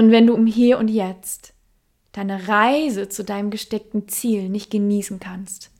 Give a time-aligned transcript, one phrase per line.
[0.00, 1.52] Und wenn du im Hier und Jetzt
[2.12, 5.70] deine Reise zu deinem gesteckten Ziel nicht genießen kannst,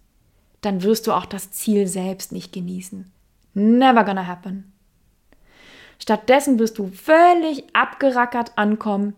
[0.60, 3.11] dann wirst du auch das Ziel selbst nicht genießen.
[3.54, 4.75] Never gonna happen.
[5.98, 9.14] Stattdessen wirst du völlig abgerackert ankommen,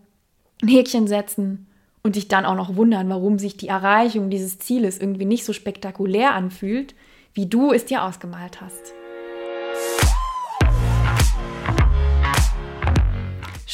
[0.61, 1.67] ein Häkchen setzen
[2.01, 5.51] und dich dann auch noch wundern, warum sich die Erreichung dieses Zieles irgendwie nicht so
[5.51, 6.95] spektakulär anfühlt,
[7.33, 8.93] wie du es dir ausgemalt hast.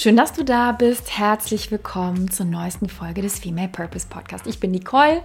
[0.02, 1.18] Schön, dass du da bist.
[1.20, 4.48] Herzlich willkommen zur neuesten Folge des Female Purpose Podcast.
[4.48, 5.22] Ich bin Nicole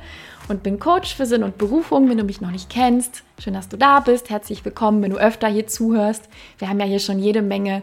[0.49, 3.23] und bin Coach für Sinn und Berufung, wenn du mich noch nicht kennst.
[3.39, 4.31] Schön, dass du da bist.
[4.31, 6.29] Herzlich willkommen, wenn du öfter hier zuhörst.
[6.59, 7.83] Wir haben ja hier schon jede Menge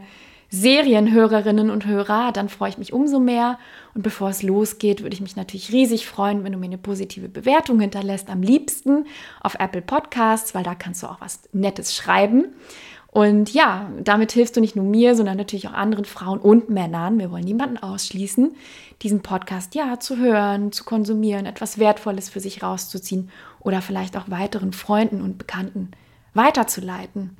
[0.50, 3.58] Serienhörerinnen und Hörer, dann freue ich mich umso mehr.
[3.96, 7.30] Und bevor es losgeht, würde ich mich natürlich riesig freuen, wenn du mir eine positive
[7.30, 8.30] Bewertung hinterlässt.
[8.30, 9.06] Am liebsten
[9.40, 12.48] auf Apple Podcasts, weil da kannst du auch was Nettes schreiben.
[13.12, 17.20] Und ja, damit hilfst du nicht nur mir, sondern natürlich auch anderen Frauen und Männern.
[17.20, 18.56] Wir wollen niemanden ausschließen,
[19.02, 24.30] diesen Podcast ja zu hören, zu konsumieren, etwas Wertvolles für sich rauszuziehen oder vielleicht auch
[24.30, 25.92] weiteren Freunden und Bekannten
[26.34, 27.36] weiterzuleiten.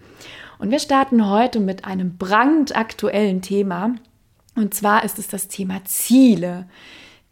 [0.60, 3.96] Und wir starten heute mit einem brandaktuellen Thema.
[4.56, 6.68] Und zwar ist es das Thema Ziele.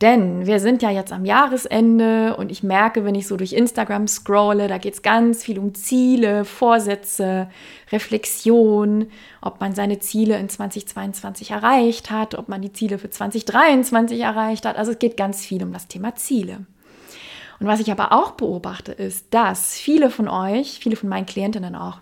[0.02, 4.08] Denn wir sind ja jetzt am Jahresende und ich merke, wenn ich so durch Instagram
[4.08, 7.50] scrolle, da geht es ganz viel um Ziele, Vorsätze,
[7.92, 9.08] Reflexion,
[9.42, 14.66] ob man seine Ziele in 2022 erreicht hat, ob man die Ziele für 2023 erreicht
[14.66, 14.78] hat.
[14.78, 16.66] Also es geht ganz viel um das Thema Ziele.
[17.60, 21.76] Und was ich aber auch beobachte, ist, dass viele von euch, viele von meinen Klientinnen
[21.76, 21.98] auch,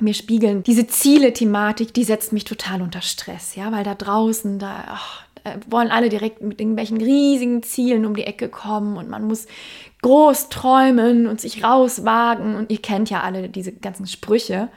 [0.00, 4.84] mir spiegeln, diese Ziele-Thematik, die setzt mich total unter Stress, ja, weil da draußen, da,
[4.94, 9.24] oh, äh, wollen alle direkt mit irgendwelchen riesigen Zielen um die Ecke kommen und man
[9.24, 9.46] muss
[10.02, 12.56] groß träumen und sich rauswagen.
[12.56, 14.68] Und ihr kennt ja alle diese ganzen Sprüche.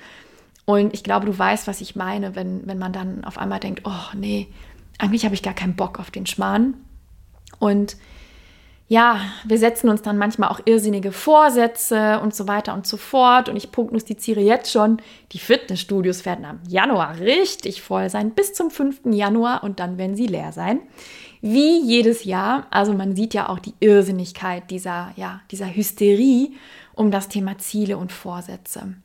[0.65, 3.81] Und ich glaube, du weißt, was ich meine, wenn, wenn man dann auf einmal denkt,
[3.85, 4.47] oh nee,
[4.99, 6.75] eigentlich habe ich gar keinen Bock auf den Schmarrn.
[7.57, 7.97] Und
[8.89, 13.47] ja, wir setzen uns dann manchmal auch irrsinnige Vorsätze und so weiter und so fort.
[13.47, 14.97] Und ich prognostiziere jetzt schon,
[15.31, 19.01] die Fitnessstudios werden am Januar richtig voll sein, bis zum 5.
[19.11, 20.79] Januar und dann werden sie leer sein.
[21.39, 22.65] Wie jedes Jahr.
[22.71, 26.53] Also man sieht ja auch die Irrsinnigkeit dieser, ja, dieser Hysterie
[26.95, 28.95] um das Thema Ziele und Vorsätze.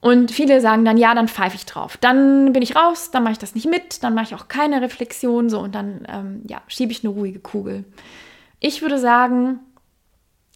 [0.00, 1.96] Und viele sagen dann, ja, dann pfeife ich drauf.
[1.98, 4.82] Dann bin ich raus, dann mache ich das nicht mit, dann mache ich auch keine
[4.82, 7.84] Reflexion so und dann ähm, ja, schiebe ich eine ruhige Kugel.
[8.60, 9.60] Ich würde sagen,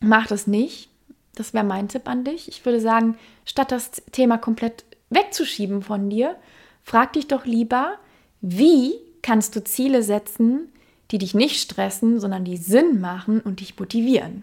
[0.00, 0.90] mach das nicht.
[1.34, 2.48] Das wäre mein Tipp an dich.
[2.48, 6.36] Ich würde sagen, statt das Thema komplett wegzuschieben von dir,
[6.82, 7.94] frag dich doch lieber,
[8.40, 10.72] wie kannst du Ziele setzen,
[11.10, 14.42] die dich nicht stressen, sondern die Sinn machen und dich motivieren.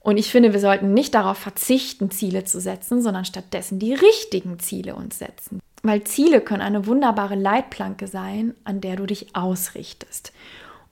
[0.00, 4.58] Und ich finde, wir sollten nicht darauf verzichten, Ziele zu setzen, sondern stattdessen die richtigen
[4.58, 5.60] Ziele uns setzen.
[5.82, 10.32] Weil Ziele können eine wunderbare Leitplanke sein, an der du dich ausrichtest.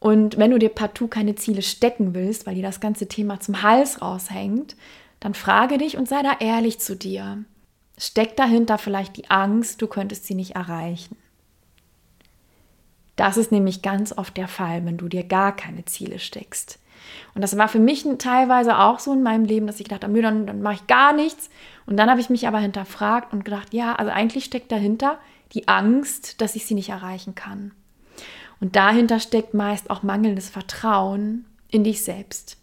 [0.00, 3.62] Und wenn du dir partout keine Ziele stecken willst, weil dir das ganze Thema zum
[3.62, 4.76] Hals raushängt,
[5.20, 7.44] dann frage dich und sei da ehrlich zu dir.
[7.98, 11.16] Steckt dahinter vielleicht die Angst, du könntest sie nicht erreichen?
[13.16, 16.78] Das ist nämlich ganz oft der Fall, wenn du dir gar keine Ziele steckst.
[17.34, 20.22] Und das war für mich teilweise auch so in meinem Leben, dass ich gedacht habe,
[20.22, 21.50] dann, dann mache ich gar nichts.
[21.86, 25.18] Und dann habe ich mich aber hinterfragt und gedacht, ja, also eigentlich steckt dahinter
[25.52, 27.72] die Angst, dass ich sie nicht erreichen kann.
[28.60, 32.56] Und dahinter steckt meist auch mangelndes Vertrauen in dich selbst.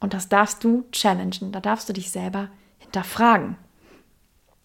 [0.00, 3.56] Und das darfst du challengen, da darfst du dich selber hinterfragen.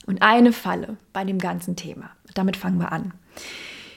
[0.08, 3.14] Und eine Falle bei dem ganzen Thema, damit fangen wir an,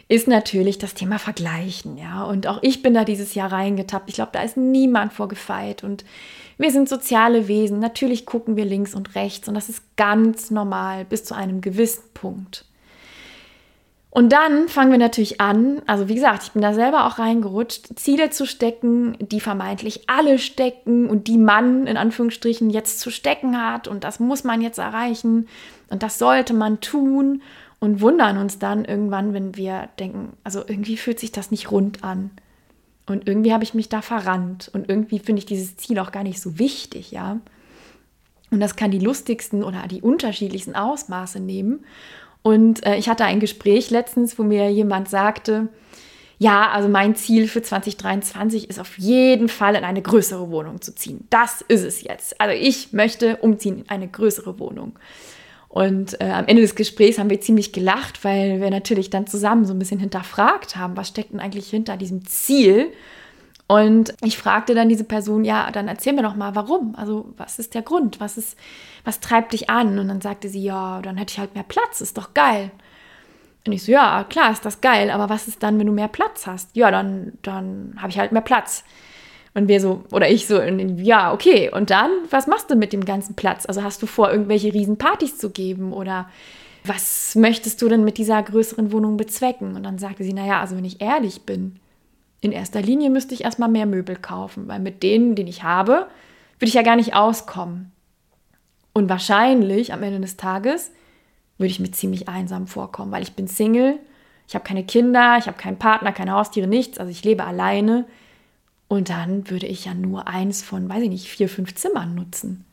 [0.08, 1.98] ist natürlich das Thema Vergleichen.
[1.98, 2.24] Ja?
[2.24, 4.08] Und auch ich bin da dieses Jahr reingetappt.
[4.08, 5.84] Ich glaube, da ist niemand vorgefeit.
[5.84, 6.04] Und
[6.56, 7.78] wir sind soziale Wesen.
[7.78, 9.48] Natürlich gucken wir links und rechts.
[9.48, 12.64] Und das ist ganz normal bis zu einem gewissen Punkt.
[14.10, 17.98] Und dann fangen wir natürlich an, also wie gesagt, ich bin da selber auch reingerutscht,
[17.98, 23.60] Ziele zu stecken, die vermeintlich alle stecken und die man in Anführungsstrichen jetzt zu stecken
[23.60, 23.86] hat.
[23.86, 25.46] Und das muss man jetzt erreichen.
[25.90, 27.42] Und das sollte man tun
[27.80, 32.02] und wundern uns dann irgendwann, wenn wir denken, also irgendwie fühlt sich das nicht rund
[32.02, 32.30] an.
[33.06, 34.70] Und irgendwie habe ich mich da verrannt.
[34.72, 37.40] Und irgendwie finde ich dieses Ziel auch gar nicht so wichtig, ja.
[38.50, 41.84] Und das kann die lustigsten oder die unterschiedlichsten Ausmaße nehmen.
[42.48, 45.68] Und äh, ich hatte ein Gespräch letztens, wo mir jemand sagte,
[46.38, 50.94] ja, also mein Ziel für 2023 ist auf jeden Fall in eine größere Wohnung zu
[50.94, 51.26] ziehen.
[51.28, 52.40] Das ist es jetzt.
[52.40, 54.98] Also ich möchte umziehen in eine größere Wohnung.
[55.68, 59.66] Und äh, am Ende des Gesprächs haben wir ziemlich gelacht, weil wir natürlich dann zusammen
[59.66, 62.86] so ein bisschen hinterfragt haben, was steckt denn eigentlich hinter diesem Ziel?
[63.68, 66.94] Und ich fragte dann diese Person, ja, dann erzähl mir doch mal, warum?
[66.96, 68.18] Also, was ist der Grund?
[68.18, 68.56] Was ist,
[69.04, 69.98] was treibt dich an?
[69.98, 72.70] Und dann sagte sie, ja, dann hätte ich halt mehr Platz, ist doch geil.
[73.66, 76.08] Und ich so, ja, klar, ist das geil, aber was ist dann, wenn du mehr
[76.08, 76.74] Platz hast?
[76.74, 78.84] Ja, dann, dann habe ich halt mehr Platz.
[79.52, 81.70] Und wir so, oder ich so, ja, okay.
[81.70, 83.66] Und dann, was machst du mit dem ganzen Platz?
[83.66, 85.92] Also hast du vor, irgendwelche Riesenpartys zu geben?
[85.92, 86.30] Oder
[86.84, 89.76] was möchtest du denn mit dieser größeren Wohnung bezwecken?
[89.76, 91.78] Und dann sagte sie, naja, also wenn ich ehrlich bin,
[92.40, 96.06] in erster Linie müsste ich erstmal mehr Möbel kaufen, weil mit denen, den ich habe,
[96.58, 97.92] würde ich ja gar nicht auskommen.
[98.92, 100.92] Und wahrscheinlich am Ende des Tages
[101.56, 103.98] würde ich mir ziemlich einsam vorkommen, weil ich bin Single,
[104.46, 108.06] ich habe keine Kinder, ich habe keinen Partner, keine Haustiere, nichts, also ich lebe alleine.
[108.86, 112.64] Und dann würde ich ja nur eins von, weiß ich nicht, vier, fünf Zimmern nutzen.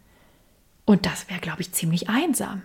[0.86, 2.62] Und das wäre, glaube ich, ziemlich einsam.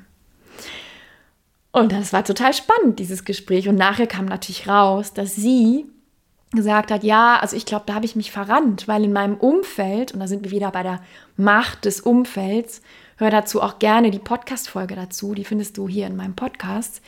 [1.73, 3.69] Und das war total spannend, dieses Gespräch.
[3.69, 5.87] Und nachher kam natürlich raus, dass sie
[6.53, 10.13] gesagt hat, ja, also ich glaube, da habe ich mich verrannt, weil in meinem Umfeld,
[10.13, 11.01] und da sind wir wieder bei der
[11.37, 12.83] Macht des Umfelds,
[13.21, 17.03] Hör dazu auch gerne die Podcast-Folge dazu, die findest du hier in meinem Podcast.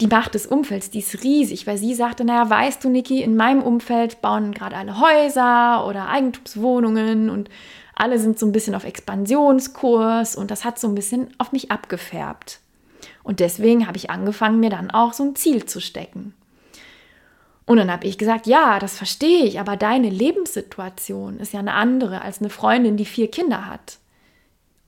[0.00, 3.36] Die Macht des Umfelds, die ist riesig, weil sie sagte, naja, weißt du, Niki, in
[3.36, 7.50] meinem Umfeld bauen gerade alle Häuser oder Eigentumswohnungen und
[7.94, 11.70] alle sind so ein bisschen auf Expansionskurs und das hat so ein bisschen auf mich
[11.70, 12.60] abgefärbt.
[13.22, 16.32] Und deswegen habe ich angefangen, mir dann auch so ein Ziel zu stecken.
[17.64, 21.74] Und dann habe ich gesagt, ja, das verstehe ich, aber deine Lebenssituation ist ja eine
[21.74, 23.98] andere als eine Freundin, die vier Kinder hat.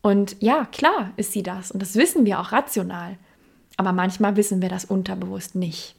[0.03, 1.71] Und ja, klar ist sie das.
[1.71, 3.17] Und das wissen wir auch rational.
[3.77, 5.97] Aber manchmal wissen wir das unterbewusst nicht.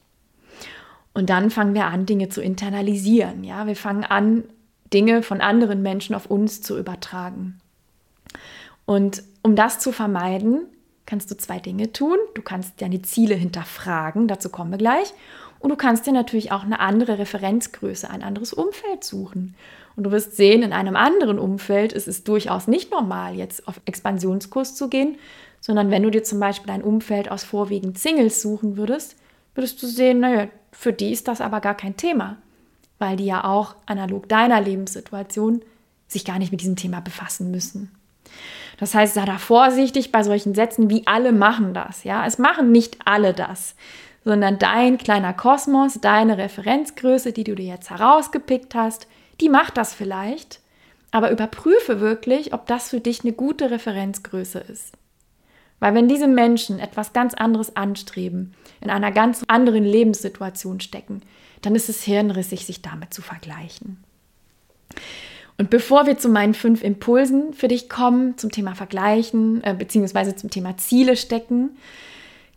[1.13, 3.43] Und dann fangen wir an, Dinge zu internalisieren.
[3.43, 4.43] Ja, wir fangen an,
[4.93, 7.59] Dinge von anderen Menschen auf uns zu übertragen.
[8.85, 10.67] Und um das zu vermeiden,
[11.05, 12.17] kannst du zwei Dinge tun.
[12.35, 15.13] Du kannst deine Ziele hinterfragen, dazu kommen wir gleich.
[15.65, 19.55] Und du kannst dir natürlich auch eine andere Referenzgröße, ein anderes Umfeld suchen.
[19.95, 23.81] Und du wirst sehen, in einem anderen Umfeld ist es durchaus nicht normal, jetzt auf
[23.85, 25.17] Expansionskurs zu gehen,
[25.59, 29.15] sondern wenn du dir zum Beispiel ein Umfeld aus vorwiegend Singles suchen würdest,
[29.55, 32.37] würdest du sehen, naja, für die ist das aber gar kein Thema,
[32.99, 35.63] weil die ja auch analog deiner Lebenssituation
[36.07, 37.89] sich gar nicht mit diesem Thema befassen müssen.
[38.77, 42.03] Das heißt, sei da vorsichtig bei solchen Sätzen, wie alle machen das.
[42.03, 43.75] Ja, es machen nicht alle das,
[44.25, 49.07] sondern dein kleiner Kosmos, deine Referenzgröße, die du dir jetzt herausgepickt hast,
[49.39, 50.59] die macht das vielleicht,
[51.11, 54.93] aber überprüfe wirklich, ob das für dich eine gute Referenzgröße ist.
[55.79, 61.21] Weil wenn diese Menschen etwas ganz anderes anstreben, in einer ganz anderen Lebenssituation stecken,
[61.61, 64.03] dann ist es hirnrissig, sich damit zu vergleichen.
[65.57, 70.35] Und bevor wir zu meinen fünf Impulsen für dich kommen, zum Thema Vergleichen, äh, beziehungsweise
[70.35, 71.77] zum Thema Ziele stecken,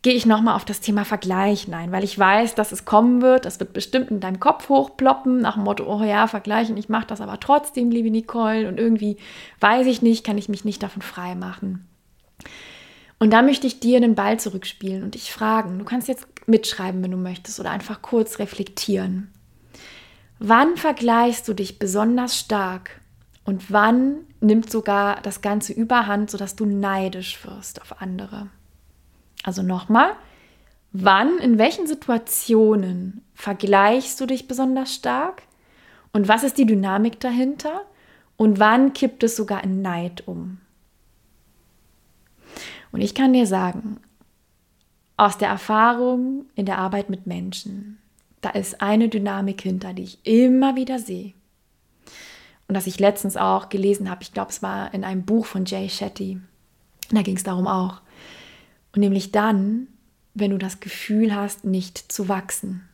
[0.02, 3.44] gehe ich nochmal auf das Thema Vergleichen ein, weil ich weiß, dass es kommen wird.
[3.44, 7.06] Das wird bestimmt in deinem Kopf hochploppen, nach dem Motto, oh ja, vergleichen, ich mache
[7.06, 8.68] das aber trotzdem, liebe Nicole.
[8.68, 9.16] Und irgendwie
[9.60, 11.88] weiß ich nicht, kann ich mich nicht davon frei machen.
[13.18, 15.78] Und da möchte ich dir den Ball zurückspielen und dich fragen.
[15.78, 19.32] Du kannst jetzt mitschreiben, wenn du möchtest, oder einfach kurz reflektieren.
[20.38, 23.00] Wann vergleichst du dich besonders stark
[23.44, 28.48] und wann nimmt sogar das Ganze überhand, sodass du neidisch wirst auf andere?
[29.48, 30.14] Also nochmal,
[30.92, 35.40] wann, in welchen Situationen vergleichst du dich besonders stark?
[36.12, 37.80] Und was ist die Dynamik dahinter?
[38.36, 40.58] Und wann kippt es sogar in Neid um?
[42.92, 44.00] Und ich kann dir sagen,
[45.16, 47.96] aus der Erfahrung in der Arbeit mit Menschen,
[48.42, 51.32] da ist eine Dynamik hinter, die ich immer wieder sehe.
[52.68, 55.64] Und das ich letztens auch gelesen habe, ich glaube, es war in einem Buch von
[55.64, 56.38] Jay Shetty.
[57.10, 58.02] Da ging es darum auch,
[58.98, 59.86] und nämlich dann,
[60.34, 62.88] wenn du das Gefühl hast, nicht zu wachsen.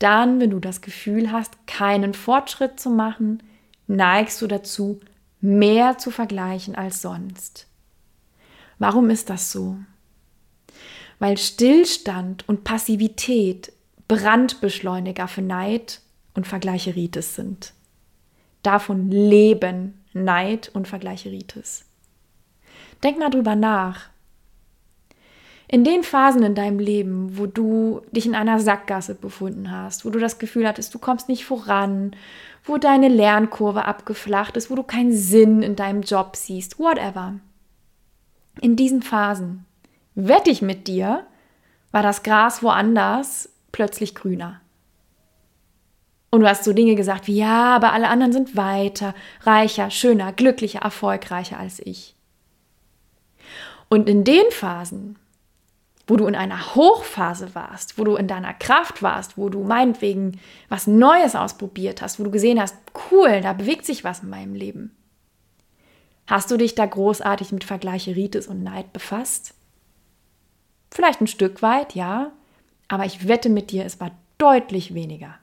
[0.00, 3.40] Dann, wenn du das Gefühl hast, keinen Fortschritt zu machen,
[3.86, 4.98] neigst du dazu,
[5.40, 7.68] mehr zu vergleichen als sonst.
[8.80, 9.76] Warum ist das so?
[11.20, 13.72] Weil Stillstand und Passivität
[14.08, 16.00] Brandbeschleuniger für Neid
[16.34, 17.74] und Vergleicheritis sind.
[18.64, 21.84] Davon leben Neid und Vergleicheritis.
[23.04, 24.10] Denk mal drüber nach.
[25.70, 30.10] In den Phasen in deinem Leben, wo du dich in einer Sackgasse befunden hast, wo
[30.10, 32.16] du das Gefühl hattest, du kommst nicht voran,
[32.64, 37.34] wo deine Lernkurve abgeflacht ist, wo du keinen Sinn in deinem Job siehst, whatever.
[38.62, 39.66] In diesen Phasen,
[40.14, 41.26] wette ich mit dir,
[41.92, 44.62] war das Gras woanders plötzlich grüner.
[46.30, 50.32] Und du hast so Dinge gesagt wie, ja, aber alle anderen sind weiter, reicher, schöner,
[50.32, 52.14] glücklicher, erfolgreicher als ich.
[53.88, 55.18] Und in den Phasen,
[56.08, 60.40] wo du in einer Hochphase warst, wo du in deiner Kraft warst, wo du meinetwegen
[60.70, 62.74] was Neues ausprobiert hast, wo du gesehen hast,
[63.10, 64.96] cool, da bewegt sich was in meinem Leben.
[66.26, 69.54] Hast du dich da großartig mit Vergleicheritis und Neid befasst?
[70.90, 72.32] Vielleicht ein Stück weit, ja,
[72.88, 75.34] aber ich wette mit dir, es war deutlich weniger.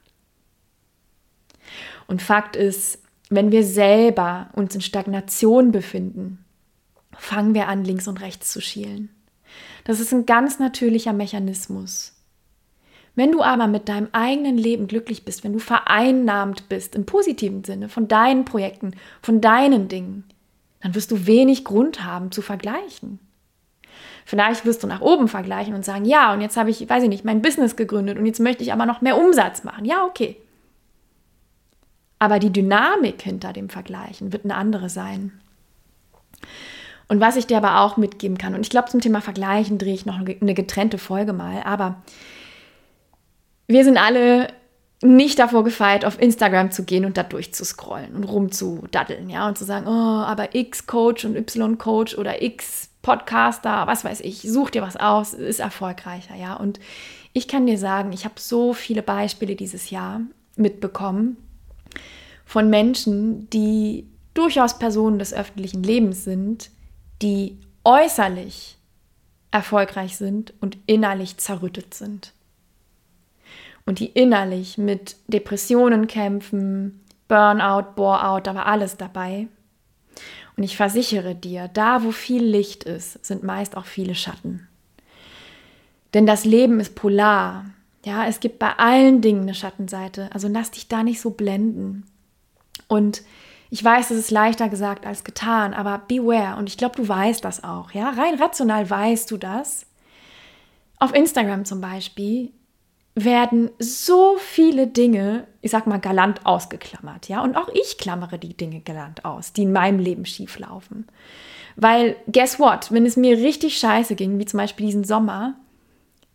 [2.08, 6.44] Und Fakt ist, wenn wir selber uns in Stagnation befinden,
[7.18, 9.15] fangen wir an, links und rechts zu schielen.
[9.86, 12.12] Das ist ein ganz natürlicher Mechanismus.
[13.16, 17.64] Wenn du aber mit deinem eigenen Leben glücklich bist, wenn du vereinnahmt bist im positiven
[17.64, 20.26] Sinne von deinen Projekten, von deinen Dingen,
[20.82, 23.20] dann wirst du wenig Grund haben zu vergleichen.
[24.26, 27.10] Vielleicht wirst du nach oben vergleichen und sagen, ja, und jetzt habe ich, weiß ich
[27.10, 29.86] nicht, mein Business gegründet und jetzt möchte ich aber noch mehr Umsatz machen.
[29.86, 30.36] Ja, okay.
[32.18, 35.40] Aber die Dynamik hinter dem Vergleichen wird eine andere sein.
[37.08, 39.94] Und was ich dir aber auch mitgeben kann, und ich glaube, zum Thema Vergleichen drehe
[39.94, 42.02] ich noch eine getrennte Folge mal, aber
[43.68, 44.48] wir sind alle
[45.02, 49.66] nicht davor gefeit, auf Instagram zu gehen und da durchzuscrollen und rumzudaddeln, ja, und zu
[49.66, 55.34] sagen, oh, aber X-Coach und Y-Coach oder X-Podcaster, was weiß ich, such dir was aus,
[55.34, 56.56] ist erfolgreicher, ja.
[56.56, 56.80] Und
[57.34, 60.22] ich kann dir sagen, ich habe so viele Beispiele dieses Jahr
[60.56, 61.38] mitbekommen
[62.46, 66.70] von Menschen, die durchaus Personen des öffentlichen Lebens sind,
[67.22, 68.78] die äußerlich
[69.52, 72.34] erfolgreich sind und innerlich zerrüttet sind
[73.86, 79.48] und die innerlich mit Depressionen kämpfen, Burnout, Boreout, war alles dabei.
[80.58, 84.68] Und ich versichere dir, da wo viel Licht ist, sind meist auch viele Schatten.
[86.14, 87.66] Denn das Leben ist polar.
[88.06, 90.30] Ja, es gibt bei allen Dingen eine Schattenseite.
[90.32, 92.06] Also lass dich da nicht so blenden.
[92.88, 93.24] Und
[93.76, 96.58] ich weiß, es ist leichter gesagt als getan, aber beware.
[96.58, 97.92] Und ich glaube, du weißt das auch.
[97.92, 99.86] Ja, rein rational weißt du das.
[100.98, 102.54] Auf Instagram zum Beispiel
[103.16, 107.44] werden so viele Dinge, ich sag mal, galant ausgeklammert, ja.
[107.44, 111.06] Und auch ich klammere die Dinge galant aus, die in meinem Leben schief laufen.
[111.76, 115.56] Weil, guess what, wenn es mir richtig scheiße ging, wie zum Beispiel diesen Sommer,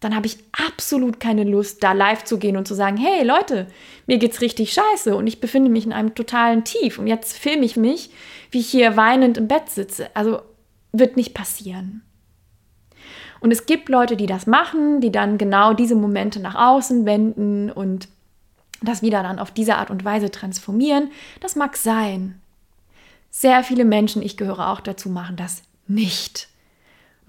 [0.01, 3.67] dann habe ich absolut keine Lust, da live zu gehen und zu sagen, hey Leute,
[4.07, 7.65] mir geht's richtig scheiße und ich befinde mich in einem totalen Tief und jetzt filme
[7.65, 8.11] ich mich,
[8.51, 10.09] wie ich hier weinend im Bett sitze.
[10.15, 10.41] Also
[10.93, 12.03] wird nicht passieren.
[13.41, 17.71] Und es gibt Leute, die das machen, die dann genau diese Momente nach außen wenden
[17.71, 18.09] und
[18.83, 21.11] das wieder dann auf diese Art und Weise transformieren.
[21.41, 22.41] Das mag sein.
[23.31, 26.49] Sehr viele Menschen, ich gehöre auch dazu, machen das nicht,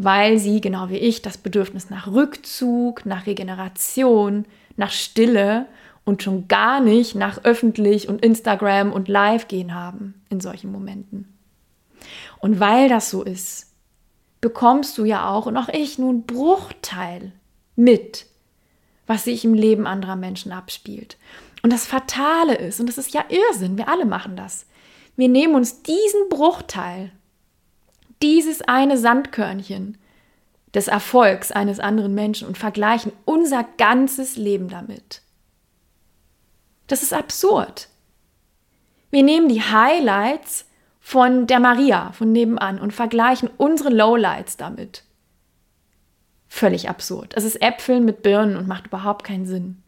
[0.04, 5.66] weil sie, genau wie ich, das Bedürfnis nach Rückzug, nach Regeneration, nach Stille
[6.06, 11.38] und schon gar nicht nach öffentlich und Instagram und Live gehen haben in solchen Momenten.
[12.40, 13.72] Und weil das so ist,
[14.42, 17.32] bekommst du ja auch und auch ich einen Bruchteil
[17.76, 18.26] mit,
[19.06, 21.18] was sich im Leben anderer Menschen abspielt.
[21.62, 24.66] Und das Fatale ist, und das ist ja Irrsinn, wir alle machen das,
[25.16, 27.12] wir nehmen uns diesen Bruchteil,
[28.22, 29.98] dieses eine Sandkörnchen
[30.74, 35.22] des Erfolgs eines anderen Menschen und vergleichen unser ganzes Leben damit.
[36.88, 37.90] Das ist absurd.
[39.10, 40.66] Wir nehmen die Highlights
[41.00, 45.04] von der Maria von nebenan und vergleichen unsere Lowlights damit.
[46.48, 47.34] Völlig absurd.
[47.36, 49.82] Es ist Äpfeln mit Birnen und macht überhaupt keinen Sinn.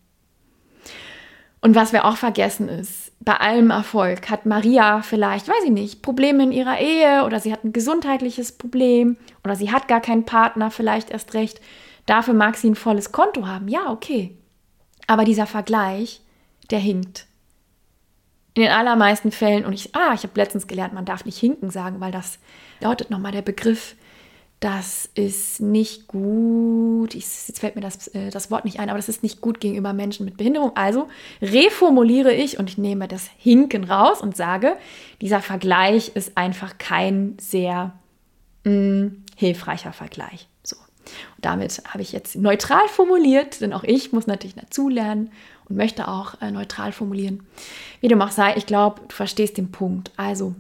[1.63, 6.01] Und was wir auch vergessen ist, bei allem Erfolg hat Maria vielleicht, weiß ich nicht,
[6.01, 9.15] Probleme in ihrer Ehe oder sie hat ein gesundheitliches Problem
[9.46, 11.62] oder sie hat gar keinen Partner, vielleicht erst recht.
[12.05, 13.70] Dafür mag sie ein volles Konto haben.
[13.70, 14.38] Ja, okay.
[15.08, 16.20] Aber dieser Vergleich,
[16.70, 17.27] der hinkt.
[18.55, 21.70] In den allermeisten Fällen, und ich, ah, ich habe letztens gelernt, man darf nicht hinken
[21.70, 22.39] sagen, weil das
[22.82, 23.96] lautet nochmal der Begriff,
[24.63, 27.15] das ist nicht gut.
[27.15, 29.60] Ich, jetzt fällt mir das, äh, das Wort nicht ein, aber das ist nicht gut
[29.60, 30.72] gegenüber Menschen mit Behinderung.
[30.75, 31.10] Also
[31.41, 34.77] reformuliere ich und ich nehme das Hinken raus und sage,
[35.20, 37.91] dieser Vergleich ist einfach kein sehr
[38.63, 40.48] mh, mm, hilfreicher Vergleich.
[40.63, 40.77] So.
[40.77, 45.29] Und damit habe ich jetzt neutral formuliert, denn auch ich muss natürlich dazulernen
[45.67, 47.46] und möchte auch äh, neutral formulieren.
[48.00, 50.12] Wie du auch sei, ich glaube, du verstehst den Punkt.
[50.15, 50.55] Also,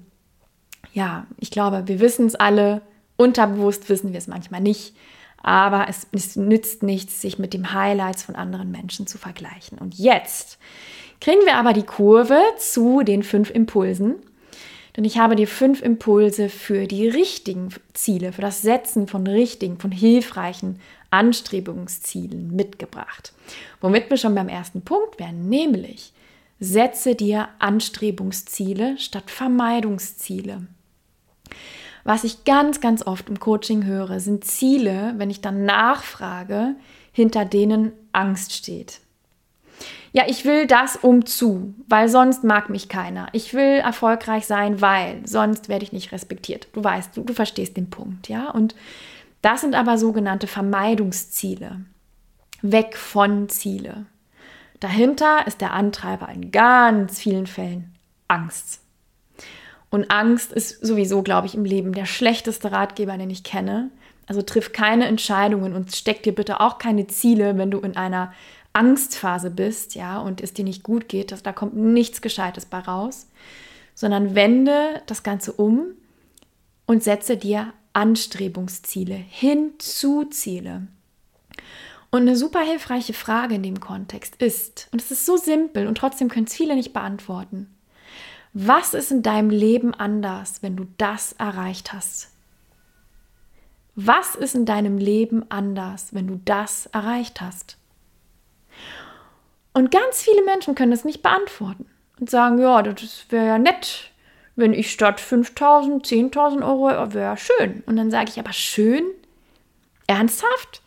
[0.91, 2.81] ja, ich glaube, wir wissen es alle,
[3.23, 4.95] unterbewusst wissen wir es manchmal nicht,
[5.41, 9.77] aber es, es nützt nichts, sich mit den Highlights von anderen Menschen zu vergleichen.
[9.77, 10.57] Und jetzt
[11.19, 14.15] kriegen wir aber die Kurve zu den fünf Impulsen.
[14.95, 19.79] Denn ich habe dir fünf Impulse für die richtigen Ziele, für das Setzen von richtigen,
[19.79, 23.33] von hilfreichen Anstrebungszielen mitgebracht.
[23.81, 26.13] Womit wir schon beim ersten Punkt wären, nämlich
[26.59, 30.67] setze dir Anstrebungsziele statt Vermeidungsziele.
[32.03, 36.75] Was ich ganz, ganz oft im Coaching höre, sind Ziele, wenn ich dann nachfrage,
[37.11, 38.99] hinter denen Angst steht.
[40.11, 43.27] Ja, ich will das um zu, weil sonst mag mich keiner.
[43.31, 46.67] Ich will erfolgreich sein, weil sonst werde ich nicht respektiert.
[46.73, 48.51] Du weißt, du, du verstehst den Punkt, ja?
[48.51, 48.75] Und
[49.41, 51.81] Das sind aber sogenannte Vermeidungsziele.
[52.61, 54.05] Weg von Ziele.
[54.79, 57.93] Dahinter ist der Antreiber in ganz vielen Fällen
[58.29, 58.82] Angst.
[59.93, 63.91] Und Angst ist sowieso, glaube ich, im Leben der schlechteste Ratgeber, den ich kenne.
[64.25, 68.33] Also triff keine Entscheidungen und steck dir bitte auch keine Ziele, wenn du in einer
[68.73, 72.79] Angstphase bist, ja, und es dir nicht gut geht, dass da kommt nichts Gescheites bei
[72.79, 73.27] raus,
[73.93, 75.91] sondern wende das Ganze um
[76.87, 80.87] und setze dir Anstrebungsziele, Hinzuziele.
[82.09, 85.99] Und eine super hilfreiche Frage in dem Kontext ist, und es ist so simpel und
[85.99, 87.69] trotzdem können es viele nicht beantworten,
[88.53, 92.29] was ist in deinem Leben anders, wenn du das erreicht hast?
[93.95, 97.77] Was ist in deinem Leben anders, wenn du das erreicht hast?
[99.73, 101.87] Und ganz viele Menschen können das nicht beantworten
[102.19, 104.11] und sagen, ja, das wäre ja nett,
[104.55, 107.81] wenn ich statt 5.000, 10.000 Euro, wäre schön.
[107.87, 109.03] Und dann sage ich, aber schön?
[110.05, 110.82] Ernsthaft?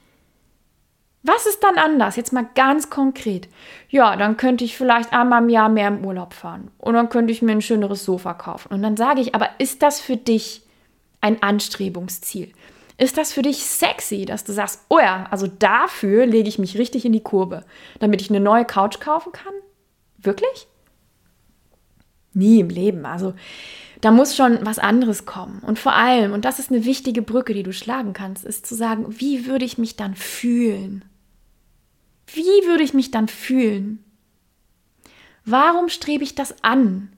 [1.27, 2.15] Was ist dann anders?
[2.15, 3.49] Jetzt mal ganz konkret.
[3.89, 6.71] Ja, dann könnte ich vielleicht einmal im Jahr mehr im Urlaub fahren.
[6.79, 8.73] Und dann könnte ich mir ein schöneres Sofa kaufen.
[8.73, 10.63] Und dann sage ich, aber ist das für dich
[11.21, 12.53] ein Anstrebungsziel?
[12.97, 16.79] Ist das für dich sexy, dass du sagst, oh ja, also dafür lege ich mich
[16.79, 17.65] richtig in die Kurve,
[17.99, 19.53] damit ich eine neue Couch kaufen kann?
[20.19, 20.69] Wirklich?
[22.35, 23.05] Nie im Leben.
[23.05, 23.35] Also
[24.01, 25.59] da muss schon was anderes kommen.
[25.67, 28.77] Und vor allem, und das ist eine wichtige Brücke, die du schlagen kannst, ist zu
[28.77, 31.05] sagen, wie würde ich mich dann fühlen?
[32.37, 34.05] Wie würde ich mich dann fühlen?
[35.47, 37.11] Warum strebe ich das an?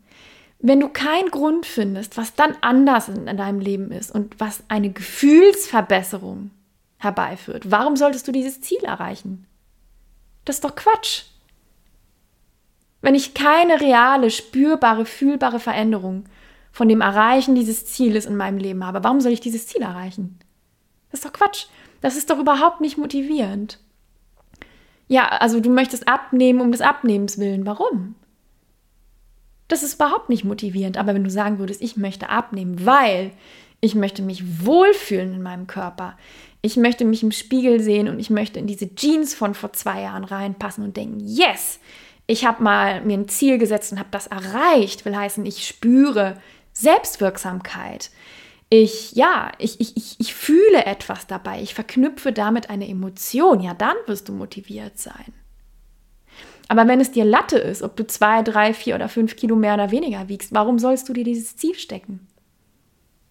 [0.61, 4.91] Wenn du keinen Grund findest, was dann anders in deinem Leben ist und was eine
[4.91, 6.53] Gefühlsverbesserung
[6.99, 9.47] herbeiführt, warum solltest du dieses Ziel erreichen?
[10.45, 11.25] Das ist doch Quatsch.
[13.01, 16.25] Wenn ich keine reale, spürbare, fühlbare Veränderung
[16.71, 20.39] von dem Erreichen dieses Zieles in meinem Leben habe, warum soll ich dieses Ziel erreichen?
[21.11, 21.67] Das ist doch Quatsch.
[22.01, 23.81] Das ist doch überhaupt nicht motivierend.
[25.09, 27.67] Ja, also du möchtest abnehmen um des Abnehmens willen.
[27.67, 28.15] Warum?
[29.67, 30.97] Das ist überhaupt nicht motivierend.
[30.97, 33.33] Aber wenn du sagen würdest, ich möchte abnehmen, weil
[33.81, 36.17] ich möchte mich wohlfühlen in meinem Körper,
[36.61, 40.03] ich möchte mich im Spiegel sehen und ich möchte in diese Jeans von vor zwei
[40.03, 41.79] Jahren reinpassen und denken, yes,
[42.27, 46.37] ich habe mal mir ein Ziel gesetzt und habe das erreicht, will heißen, ich spüre
[46.73, 48.11] Selbstwirksamkeit
[48.71, 53.97] ich, ja, ich, ich, ich, fühle etwas dabei, ich verknüpfe damit eine Emotion, ja, dann
[54.07, 55.33] wirst du motiviert sein.
[56.69, 59.73] Aber wenn es dir Latte ist, ob du zwei, drei, vier oder fünf Kilo mehr
[59.73, 62.27] oder weniger wiegst, warum sollst du dir dieses Ziel stecken?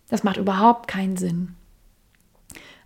[0.10, 1.56] Das macht überhaupt keinen Sinn.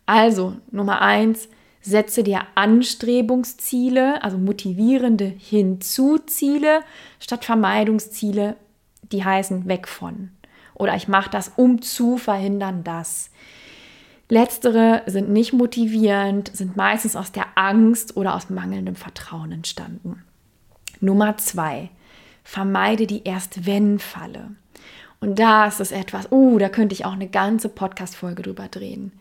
[0.05, 1.47] Also, Nummer eins,
[1.79, 6.81] setze dir Anstrebungsziele, also motivierende Hinzuziele,
[7.19, 8.57] statt Vermeidungsziele,
[9.03, 10.31] die heißen weg von
[10.73, 13.29] oder ich mache das, um zu verhindern, dass.
[14.29, 20.23] Letztere sind nicht motivierend, sind meistens aus der Angst oder aus mangelndem Vertrauen entstanden.
[21.01, 21.89] Nummer zwei,
[22.43, 24.51] vermeide die Erst-Wenn-Falle.
[25.19, 29.11] Und da ist etwas, uh, da könnte ich auch eine ganze Podcast-Folge drüber drehen.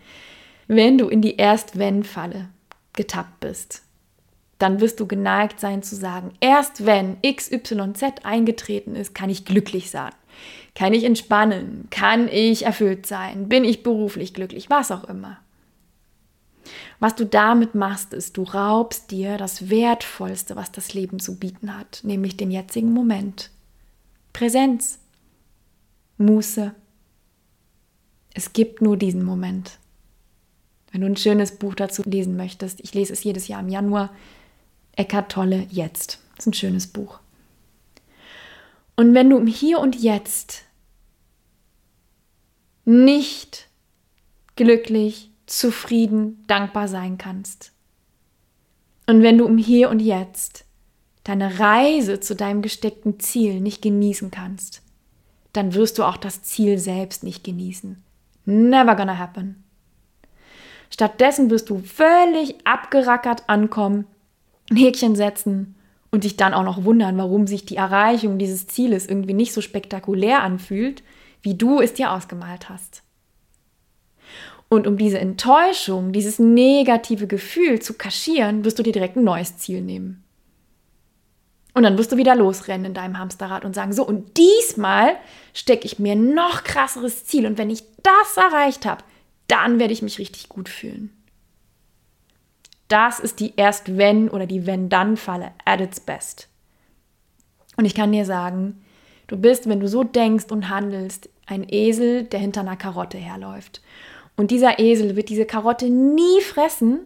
[0.68, 2.48] Wenn du in die Erst-Wenn-Falle
[2.94, 3.82] getappt bist,
[4.58, 9.90] dann wirst du geneigt sein zu sagen, erst wenn XYZ eingetreten ist, kann ich glücklich
[9.90, 10.12] sein.
[10.74, 11.88] Kann ich entspannen?
[11.90, 13.48] Kann ich erfüllt sein?
[13.48, 14.70] Bin ich beruflich glücklich?
[14.70, 15.38] Was auch immer.
[16.98, 21.76] Was du damit machst, ist, du raubst dir das Wertvollste, was das Leben zu bieten
[21.76, 23.50] hat, nämlich den jetzigen Moment.
[24.32, 24.98] Präsenz,
[26.18, 26.74] Muße.
[28.34, 29.78] Es gibt nur diesen Moment.
[30.92, 34.10] Wenn du ein schönes Buch dazu lesen möchtest, ich lese es jedes Jahr im Januar,
[34.92, 36.20] Eckart Tolle Jetzt.
[36.36, 37.20] Das ist ein schönes Buch.
[39.00, 40.64] Und wenn du im Hier und Jetzt
[42.84, 43.66] nicht
[44.56, 47.72] glücklich, zufrieden, dankbar sein kannst,
[49.06, 50.66] und wenn du im Hier und Jetzt
[51.24, 54.82] deine Reise zu deinem gesteckten Ziel nicht genießen kannst,
[55.54, 58.04] dann wirst du auch das Ziel selbst nicht genießen.
[58.44, 59.64] Never gonna happen.
[60.90, 64.06] Stattdessen wirst du völlig abgerackert ankommen,
[64.68, 65.74] ein Häkchen setzen
[66.10, 69.60] und dich dann auch noch wundern, warum sich die Erreichung dieses Zieles irgendwie nicht so
[69.60, 71.02] spektakulär anfühlt,
[71.42, 73.02] wie du es dir ausgemalt hast.
[74.68, 79.56] Und um diese Enttäuschung, dieses negative Gefühl zu kaschieren, wirst du dir direkt ein neues
[79.58, 80.22] Ziel nehmen.
[81.74, 85.16] Und dann wirst du wieder losrennen in deinem Hamsterrad und sagen, so, und diesmal
[85.54, 87.46] stecke ich mir noch krasseres Ziel.
[87.46, 89.04] Und wenn ich das erreicht habe,
[89.46, 91.19] dann werde ich mich richtig gut fühlen.
[92.90, 96.48] Das ist die Erst-Wenn- oder die Wenn-Dann-Falle at its best.
[97.76, 98.82] Und ich kann dir sagen,
[99.28, 103.80] du bist, wenn du so denkst und handelst, ein Esel, der hinter einer Karotte herläuft.
[104.36, 107.00] Und dieser Esel wird diese Karotte nie fressen.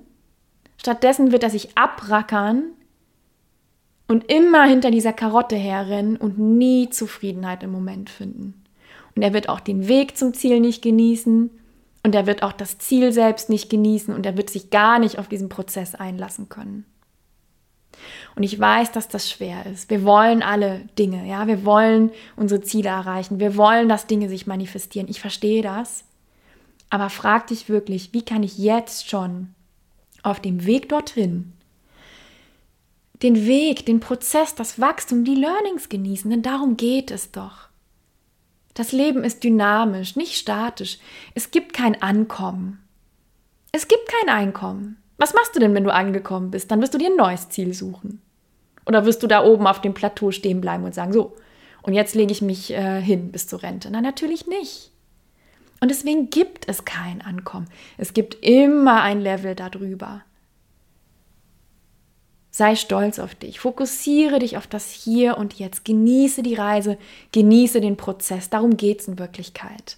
[0.78, 2.64] Stattdessen wird er sich abrackern
[4.08, 8.64] und immer hinter dieser Karotte herrennen und nie Zufriedenheit im Moment finden.
[9.14, 11.50] Und er wird auch den Weg zum Ziel nicht genießen
[12.04, 15.18] und er wird auch das Ziel selbst nicht genießen und er wird sich gar nicht
[15.18, 16.84] auf diesen Prozess einlassen können.
[18.36, 19.90] Und ich weiß, dass das schwer ist.
[19.90, 23.40] Wir wollen alle Dinge, ja, wir wollen unsere Ziele erreichen.
[23.40, 25.08] Wir wollen, dass Dinge sich manifestieren.
[25.08, 26.04] Ich verstehe das.
[26.90, 29.54] Aber frag dich wirklich, wie kann ich jetzt schon
[30.22, 31.54] auf dem Weg dorthin
[33.24, 37.68] den Weg, den Prozess, das Wachstum, die Learnings genießen, denn darum geht es doch.
[38.74, 40.98] Das Leben ist dynamisch, nicht statisch.
[41.34, 42.80] Es gibt kein Ankommen.
[43.72, 44.96] Es gibt kein Einkommen.
[45.16, 46.70] Was machst du denn, wenn du angekommen bist?
[46.70, 48.20] Dann wirst du dir ein neues Ziel suchen.
[48.86, 51.36] Oder wirst du da oben auf dem Plateau stehen bleiben und sagen, so,
[51.82, 53.88] und jetzt lege ich mich äh, hin bis zur Rente?
[53.90, 54.90] Na, natürlich nicht.
[55.80, 57.68] Und deswegen gibt es kein Ankommen.
[57.98, 60.22] Es gibt immer ein Level darüber.
[62.56, 63.58] Sei stolz auf dich.
[63.58, 65.84] Fokussiere dich auf das Hier und Jetzt.
[65.84, 66.98] Genieße die Reise,
[67.32, 68.48] genieße den Prozess.
[68.48, 69.96] Darum geht es in Wirklichkeit.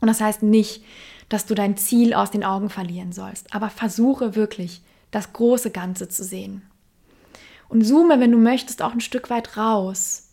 [0.00, 0.82] Und das heißt nicht,
[1.28, 6.08] dass du dein Ziel aus den Augen verlieren sollst, aber versuche wirklich, das große Ganze
[6.08, 6.62] zu sehen.
[7.68, 10.30] Und zoome, wenn du möchtest, auch ein Stück weit raus.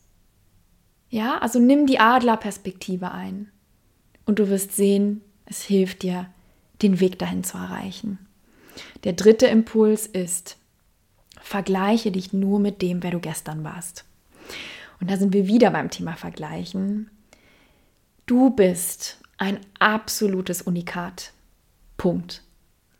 [1.09, 3.51] Ja, also nimm die Adlerperspektive ein.
[4.23, 6.27] Und du wirst sehen, es hilft dir,
[6.81, 8.17] den Weg dahin zu erreichen.
[9.03, 10.56] Der dritte Impuls ist,
[11.47, 14.03] vergleiche dich nur mit dem, wer du gestern warst.
[14.99, 17.09] Und da sind wir wieder beim Thema Vergleichen.
[18.25, 21.31] Du bist ein absolutes Unikat.
[21.95, 22.43] Punkt.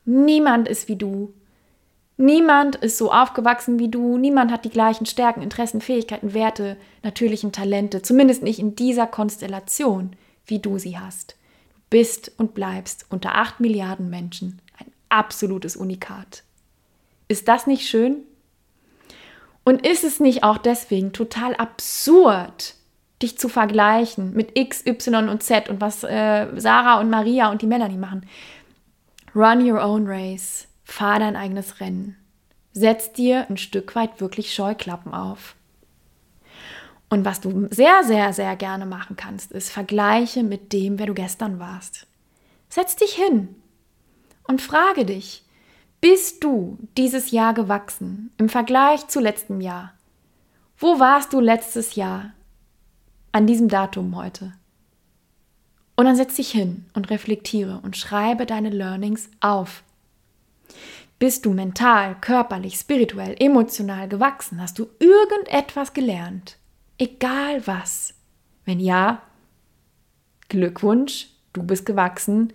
[0.05, 1.33] Niemand ist wie du.
[2.15, 4.17] Niemand ist so aufgewachsen wie du.
[4.17, 8.01] Niemand hat die gleichen Stärken, Interessen, Fähigkeiten, Werte, natürlichen Talente.
[8.01, 11.35] Zumindest nicht in dieser Konstellation, wie du sie hast.
[11.73, 16.43] Du bist und bleibst unter acht Milliarden Menschen ein absolutes Unikat.
[17.27, 18.23] Ist das nicht schön?
[19.67, 22.75] Und ist es nicht auch deswegen total absurd,
[23.21, 27.61] dich zu vergleichen mit X, Y und Z und was äh, Sarah und Maria und
[27.61, 28.25] die Melanie machen?
[29.35, 30.69] Run your own race.
[30.85, 32.15] Fahr dein eigenes Rennen.
[32.71, 35.57] Setz dir ein Stück weit wirklich Scheuklappen auf.
[37.09, 41.13] Und was du sehr, sehr, sehr gerne machen kannst, ist vergleiche mit dem, wer du
[41.13, 42.07] gestern warst.
[42.69, 43.53] Setz dich hin
[44.47, 45.43] und frage dich,
[46.09, 49.91] bist du dieses Jahr gewachsen im Vergleich zu letztem Jahr?
[50.77, 52.31] Wo warst du letztes Jahr
[53.33, 54.53] an diesem Datum heute?
[55.97, 59.83] Und dann setz dich hin und reflektiere und schreibe deine Learnings auf.
[61.19, 64.61] Bist du mental, körperlich, spirituell, emotional gewachsen?
[64.61, 66.55] Hast du irgendetwas gelernt?
[66.97, 68.13] Egal was.
[68.63, 69.23] Wenn ja,
[70.47, 72.53] Glückwunsch, du bist gewachsen,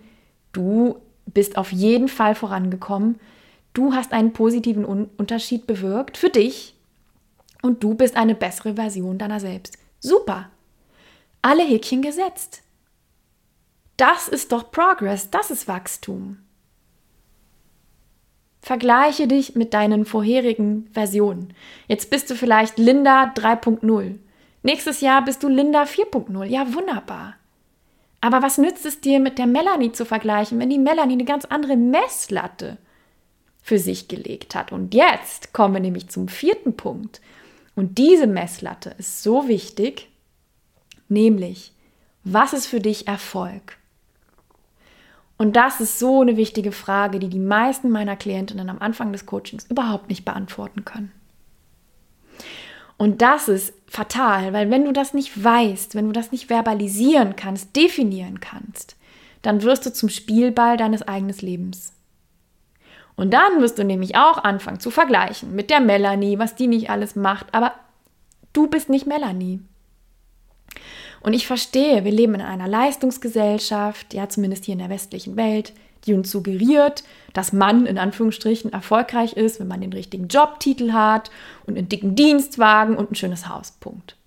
[0.53, 0.95] du
[1.27, 3.19] bist auf jeden Fall vorangekommen
[3.73, 6.75] Du hast einen positiven Un Unterschied bewirkt für dich
[7.61, 9.77] und du bist eine bessere Version deiner selbst.
[9.99, 10.49] Super.
[11.41, 12.61] Alle Häkchen gesetzt.
[13.97, 16.37] Das ist doch Progress, das ist Wachstum.
[18.61, 21.53] Vergleiche dich mit deinen vorherigen Versionen.
[21.87, 24.19] Jetzt bist du vielleicht Linda 3.0.
[24.61, 26.45] Nächstes Jahr bist du Linda 4.0.
[26.45, 27.35] Ja, wunderbar.
[28.21, 31.43] Aber was nützt es dir, mit der Melanie zu vergleichen, wenn die Melanie eine ganz
[31.43, 32.77] andere Messlatte
[33.63, 34.71] für sich gelegt hat.
[34.71, 37.21] Und jetzt kommen wir nämlich zum vierten Punkt.
[37.75, 40.09] Und diese Messlatte ist so wichtig,
[41.07, 41.71] nämlich,
[42.23, 43.77] was ist für dich Erfolg?
[45.37, 49.25] Und das ist so eine wichtige Frage, die die meisten meiner Klientinnen am Anfang des
[49.25, 51.11] Coachings überhaupt nicht beantworten können.
[52.97, 57.35] Und das ist fatal, weil wenn du das nicht weißt, wenn du das nicht verbalisieren
[57.35, 58.95] kannst, definieren kannst,
[59.41, 61.93] dann wirst du zum Spielball deines eigenen Lebens.
[63.15, 66.89] Und dann wirst du nämlich auch anfangen zu vergleichen mit der Melanie, was die nicht
[66.89, 67.53] alles macht.
[67.53, 67.73] Aber
[68.53, 69.59] du bist nicht Melanie.
[71.21, 75.73] Und ich verstehe, wir leben in einer Leistungsgesellschaft, ja zumindest hier in der westlichen Welt,
[76.05, 81.31] die uns suggeriert, dass man in Anführungsstrichen erfolgreich ist, wenn man den richtigen Jobtitel hat
[81.65, 83.71] und einen dicken Dienstwagen und ein schönes Haus.
[83.79, 84.17] Punkt.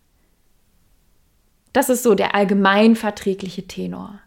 [1.75, 4.20] Das ist so der allgemeinverträgliche Tenor.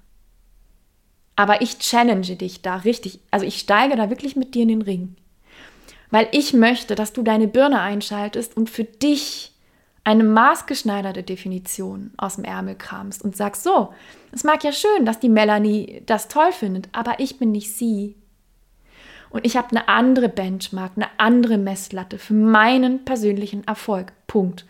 [1.40, 3.22] Aber ich challenge dich da richtig.
[3.32, 5.16] Also ich steige da wirklich mit dir in den Ring.
[6.12, 9.54] Weil ich möchte, dass du deine Birne einschaltest und für dich
[10.04, 13.94] eine maßgeschneiderte Definition aus dem Ärmel kramst und sagst, so,
[14.34, 18.18] es mag ja schön, dass die Melanie das toll findet, aber ich bin nicht sie.
[19.30, 24.12] Und ich habe eine andere Benchmark, eine andere Messlatte für meinen persönlichen Erfolg.
[24.28, 24.66] Punkt.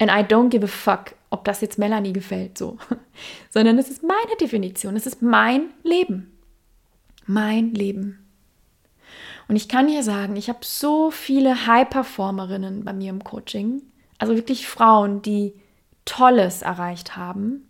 [0.00, 2.78] And I don't give a fuck, ob das jetzt Melanie gefällt, so.
[3.50, 6.32] Sondern es ist meine Definition, es ist mein Leben.
[7.26, 8.26] Mein Leben.
[9.48, 13.82] Und ich kann hier sagen, ich habe so viele High-Performerinnen bei mir im Coaching,
[14.18, 15.54] also wirklich Frauen, die
[16.04, 17.66] Tolles erreicht haben,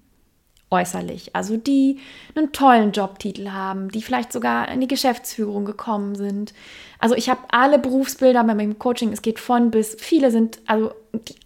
[0.71, 1.35] äußerlich.
[1.35, 1.99] Also die
[2.35, 6.55] einen tollen Jobtitel haben, die vielleicht sogar in die Geschäftsführung gekommen sind.
[6.99, 10.93] Also ich habe alle Berufsbilder bei meinem Coaching, es geht von bis, viele sind, also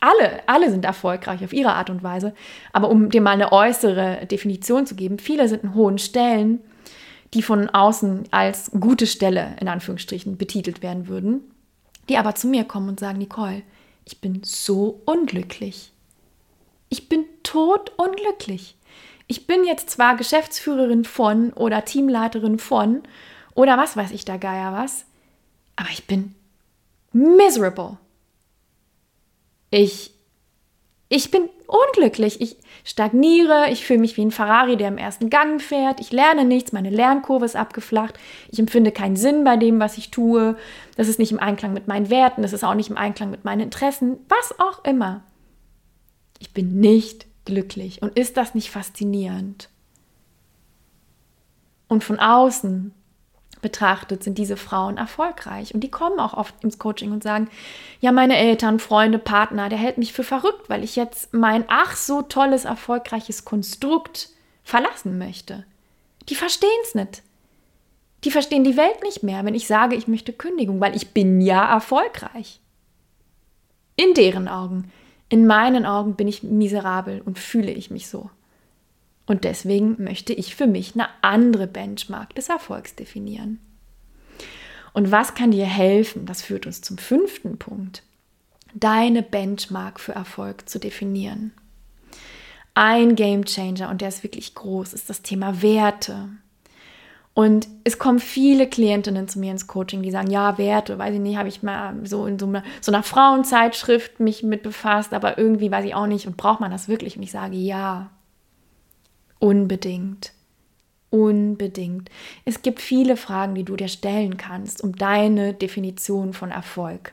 [0.01, 2.35] alle, alle sind erfolgreich auf ihre Art und Weise.
[2.73, 6.61] Aber um dir mal eine äußere Definition zu geben, viele sind in hohen Stellen,
[7.35, 11.43] die von außen als gute Stelle in Anführungsstrichen betitelt werden würden,
[12.09, 13.63] die aber zu mir kommen und sagen, Nicole,
[14.05, 15.93] ich bin so unglücklich.
[16.89, 18.77] Ich bin tot unglücklich
[19.31, 23.05] ich bin jetzt zwar Geschäftsführerin von oder Teamleiterin von
[23.55, 25.05] oder was weiß ich da Geier was,
[25.77, 26.35] aber ich bin
[27.13, 27.97] miserable.
[29.71, 30.13] Ich,
[31.09, 32.41] ich bin unglücklich.
[32.41, 36.01] Ich stagniere, ich fühle mich wie ein Ferrari, der im ersten Gang fährt.
[36.01, 38.19] Ich lerne nichts, meine Lernkurve ist abgeflacht.
[38.51, 40.57] Ich empfinde keinen Sinn bei dem, was ich tue.
[40.97, 43.45] Das ist nicht im Einklang mit meinen Werten, das ist auch nicht im Einklang mit
[43.45, 45.23] meinen Interessen, was auch immer.
[46.39, 48.03] Ich bin nicht glücklich.
[48.03, 49.69] Und ist das nicht faszinierend?
[51.89, 52.95] Und von außen
[53.61, 55.75] betrachtet sind diese Frauen erfolgreich.
[55.75, 57.49] Und die kommen auch oft ins Coaching und sagen,
[58.01, 61.96] ja, meine Eltern, Freunde, Partner, der hält mich für verrückt, weil ich jetzt mein ach
[61.96, 64.31] so tolles, erfolgreiches Konstrukt
[64.64, 65.64] verlassen möchte.
[66.29, 67.23] Die verstehen es nicht.
[68.25, 71.40] Die verstehen die Welt nicht mehr, wenn ich sage, ich möchte Kündigung, weil ich bin
[71.40, 72.61] ja erfolgreich.
[73.96, 74.92] In deren Augen.
[75.29, 78.31] In meinen Augen bin ich miserabel und fühle ich mich so.
[79.31, 83.61] Und deswegen möchte ich für mich eine andere Benchmark des Erfolgs definieren.
[84.93, 86.27] Und was kann dir helfen?
[86.27, 88.03] Das führt uns zum fünften Punkt.
[88.75, 91.53] Deine Benchmark für Erfolg zu definieren.
[92.75, 96.31] Ein Game Changer, und der ist wirklich groß, ist das Thema Werte.
[97.33, 101.21] Und es kommen viele Klientinnen zu mir ins Coaching, die sagen, ja, Werte, weiß ich
[101.21, 105.38] nicht, habe ich mal so in so einer, so einer Frauenzeitschrift mich mit befasst, aber
[105.38, 107.16] irgendwie weiß ich auch nicht und braucht man das wirklich?
[107.16, 108.11] Und ich sage, ja,
[109.40, 110.33] unbedingt.
[111.11, 112.09] Unbedingt.
[112.44, 117.12] Es gibt viele Fragen, die du dir stellen kannst, um deine Definition von Erfolg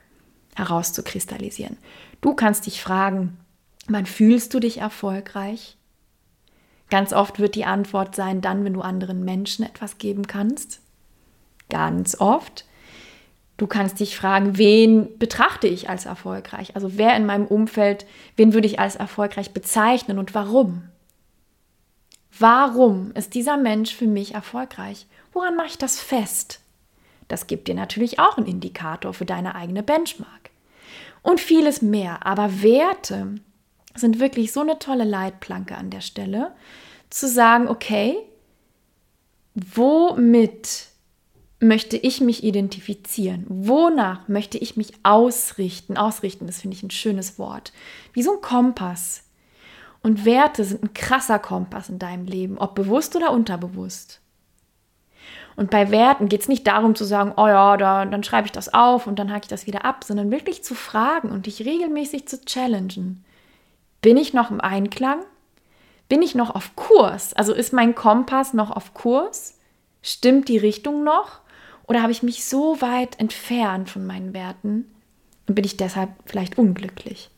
[0.55, 1.77] herauszukristallisieren.
[2.21, 3.37] Du kannst dich fragen,
[3.87, 5.77] wann fühlst du dich erfolgreich?
[6.89, 10.79] Ganz oft wird die Antwort sein, dann, wenn du anderen Menschen etwas geben kannst.
[11.69, 12.65] Ganz oft.
[13.57, 16.75] Du kannst dich fragen, wen betrachte ich als erfolgreich?
[16.75, 20.83] Also wer in meinem Umfeld, wen würde ich als erfolgreich bezeichnen und warum?
[22.39, 25.07] Warum ist dieser Mensch für mich erfolgreich?
[25.33, 26.59] Woran mache ich das fest?
[27.27, 30.49] Das gibt dir natürlich auch einen Indikator für deine eigene Benchmark.
[31.21, 32.25] Und vieles mehr.
[32.25, 33.35] Aber Werte
[33.95, 36.53] sind wirklich so eine tolle Leitplanke an der Stelle,
[37.09, 38.17] zu sagen, okay,
[39.55, 40.87] womit
[41.59, 43.45] möchte ich mich identifizieren?
[43.47, 45.97] Wonach möchte ich mich ausrichten?
[45.97, 47.73] Ausrichten, das finde ich ein schönes Wort.
[48.13, 49.23] Wie so ein Kompass.
[50.01, 54.21] Und Werte sind ein krasser Kompass in deinem Leben, ob bewusst oder unterbewusst.
[55.57, 58.51] Und bei Werten geht es nicht darum zu sagen, oh ja, da, dann schreibe ich
[58.51, 61.65] das auf und dann hake ich das wieder ab, sondern wirklich zu fragen und dich
[61.65, 63.25] regelmäßig zu challengen.
[64.01, 65.21] Bin ich noch im Einklang?
[66.09, 67.33] Bin ich noch auf Kurs?
[67.33, 69.57] Also ist mein Kompass noch auf Kurs?
[70.03, 71.41] Stimmt die Richtung noch?
[71.87, 74.85] Oder habe ich mich so weit entfernt von meinen Werten
[75.47, 77.31] und bin ich deshalb vielleicht unglücklich?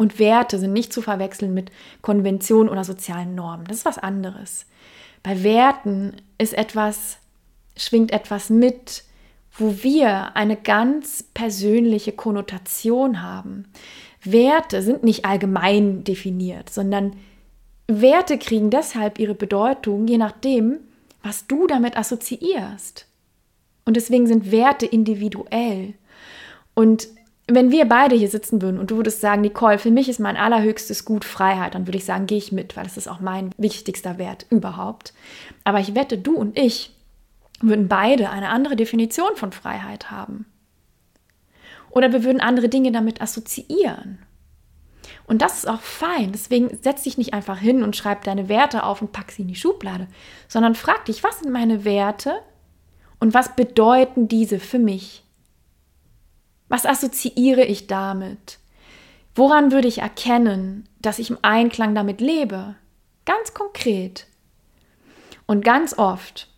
[0.00, 3.66] Und Werte sind nicht zu verwechseln mit Konventionen oder sozialen Normen.
[3.66, 4.64] Das ist was anderes.
[5.22, 7.18] Bei Werten ist etwas,
[7.76, 9.04] schwingt etwas mit,
[9.52, 13.66] wo wir eine ganz persönliche Konnotation haben.
[14.24, 17.12] Werte sind nicht allgemein definiert, sondern
[17.86, 20.78] Werte kriegen deshalb ihre Bedeutung, je nachdem,
[21.22, 23.04] was du damit assoziierst.
[23.84, 25.92] Und deswegen sind Werte individuell.
[26.72, 27.06] Und
[27.54, 30.36] wenn wir beide hier sitzen würden und du würdest sagen, Nicole, für mich ist mein
[30.36, 33.50] allerhöchstes Gut Freiheit, dann würde ich sagen, gehe ich mit, weil das ist auch mein
[33.56, 35.14] wichtigster Wert überhaupt.
[35.64, 36.94] Aber ich wette, du und ich
[37.60, 40.46] würden beide eine andere Definition von Freiheit haben.
[41.90, 44.18] Oder wir würden andere Dinge damit assoziieren.
[45.26, 46.32] Und das ist auch fein.
[46.32, 49.48] Deswegen setz dich nicht einfach hin und schreib deine Werte auf und pack sie in
[49.48, 50.08] die Schublade,
[50.48, 52.34] sondern frag dich, was sind meine Werte
[53.18, 55.24] und was bedeuten diese für mich?
[56.70, 58.58] Was assoziiere ich damit?
[59.34, 62.76] Woran würde ich erkennen, dass ich im Einklang damit lebe?
[63.26, 64.26] Ganz konkret.
[65.44, 66.48] Und ganz oft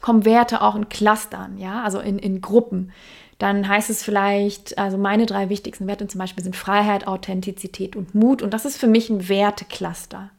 [0.00, 2.92] kommen Werte auch in Clustern, ja, also in, in Gruppen
[3.38, 8.14] dann heißt es vielleicht, also meine drei wichtigsten Werte zum Beispiel sind Freiheit, Authentizität und
[8.14, 8.42] Mut.
[8.42, 10.30] Und das ist für mich ein Wertecluster.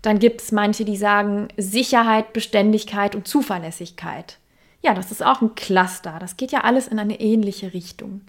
[0.00, 4.38] Dann gibt es manche, die sagen Sicherheit, Beständigkeit und Zuverlässigkeit.
[4.84, 6.18] Ja, das ist auch ein Cluster.
[6.20, 8.20] Das geht ja alles in eine ähnliche Richtung.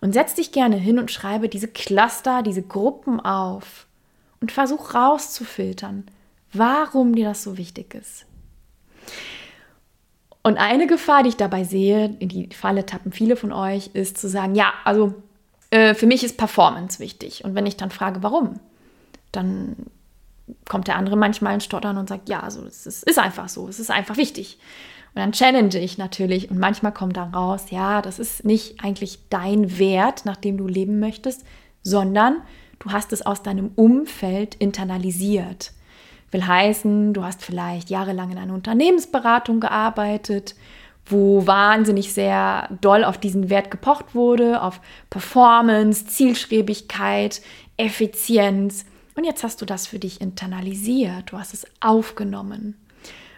[0.00, 3.86] Und setz dich gerne hin und schreibe diese Cluster, diese Gruppen auf
[4.42, 6.04] und versuch rauszufiltern,
[6.52, 8.26] warum dir das so wichtig ist.
[10.42, 14.18] Und eine Gefahr, die ich dabei sehe, in die Falle tappen viele von euch, ist
[14.18, 15.14] zu sagen, ja, also
[15.70, 17.42] äh, für mich ist Performance wichtig.
[17.42, 18.60] Und wenn ich dann frage, warum,
[19.32, 19.76] dann
[20.68, 23.66] kommt der andere manchmal in Stottern und sagt, ja, also es ist, ist einfach so,
[23.66, 24.58] es ist einfach wichtig.
[25.16, 29.18] Und dann challenge ich natürlich und manchmal kommt dann raus, ja, das ist nicht eigentlich
[29.30, 31.42] dein Wert, nach dem du leben möchtest,
[31.82, 32.42] sondern
[32.80, 35.72] du hast es aus deinem Umfeld internalisiert.
[36.32, 40.54] Will heißen, du hast vielleicht jahrelang in einer Unternehmensberatung gearbeitet,
[41.06, 47.40] wo wahnsinnig sehr doll auf diesen Wert gepocht wurde, auf Performance, Zielstrebigkeit,
[47.78, 48.84] Effizienz.
[49.14, 52.76] Und jetzt hast du das für dich internalisiert, du hast es aufgenommen,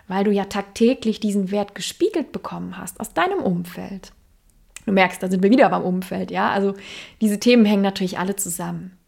[0.08, 4.12] weil du ja tagtäglich diesen Wert gespiegelt bekommen hast aus deinem Umfeld.
[4.86, 6.50] Du merkst, da sind wir wieder beim Umfeld, ja?
[6.50, 6.74] Also
[7.20, 8.98] diese Themen hängen natürlich alle zusammen.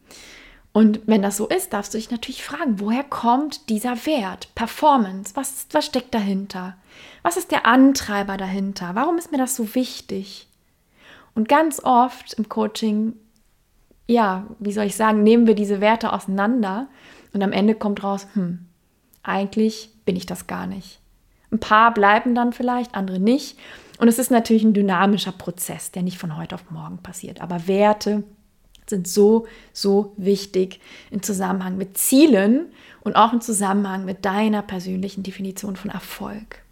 [0.72, 4.54] Und wenn das so ist, darfst du dich natürlich fragen, woher kommt dieser Wert?
[4.54, 6.76] Performance, was, was steckt dahinter?
[7.22, 8.90] Was ist der Antreiber dahinter?
[8.94, 10.46] Warum ist mir das so wichtig?
[11.34, 13.14] Und ganz oft im Coaching,
[14.06, 16.88] ja, wie soll ich sagen, nehmen wir diese Werte auseinander
[17.32, 18.66] und am Ende kommt raus, hm,
[19.22, 21.00] eigentlich bin ich das gar nicht.
[21.52, 23.58] Ein paar bleiben dann vielleicht, andere nicht.
[23.98, 27.40] Und es ist natürlich ein dynamischer Prozess, der nicht von heute auf morgen passiert.
[27.40, 28.24] Aber Werte,
[28.90, 30.80] sind so, so wichtig
[31.10, 32.66] im Zusammenhang mit Zielen
[33.00, 36.62] und auch im Zusammenhang mit deiner persönlichen Definition von Erfolg.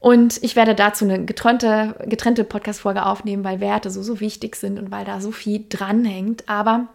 [0.00, 4.80] Und ich werde dazu eine getrennte, getrennte Podcast-Folge aufnehmen, weil Werte so, so wichtig sind
[4.80, 6.48] und weil da so viel dranhängt.
[6.48, 6.88] Aber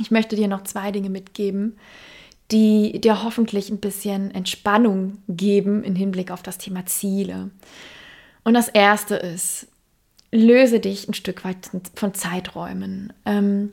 [0.00, 1.76] ich möchte dir noch zwei Dinge mitgeben,
[2.50, 7.50] die dir hoffentlich ein bisschen Entspannung geben im Hinblick auf das Thema Ziele.
[8.44, 9.68] Und das erste ist,
[10.32, 13.12] löse dich ein Stück weit von Zeiträumen.
[13.24, 13.72] Ähm,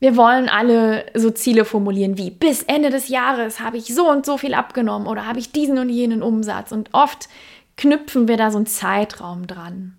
[0.00, 4.26] wir wollen alle so Ziele formulieren wie bis Ende des Jahres habe ich so und
[4.26, 6.72] so viel abgenommen oder habe ich diesen und jenen Umsatz.
[6.72, 7.28] Und oft
[7.76, 9.98] knüpfen wir da so einen Zeitraum dran.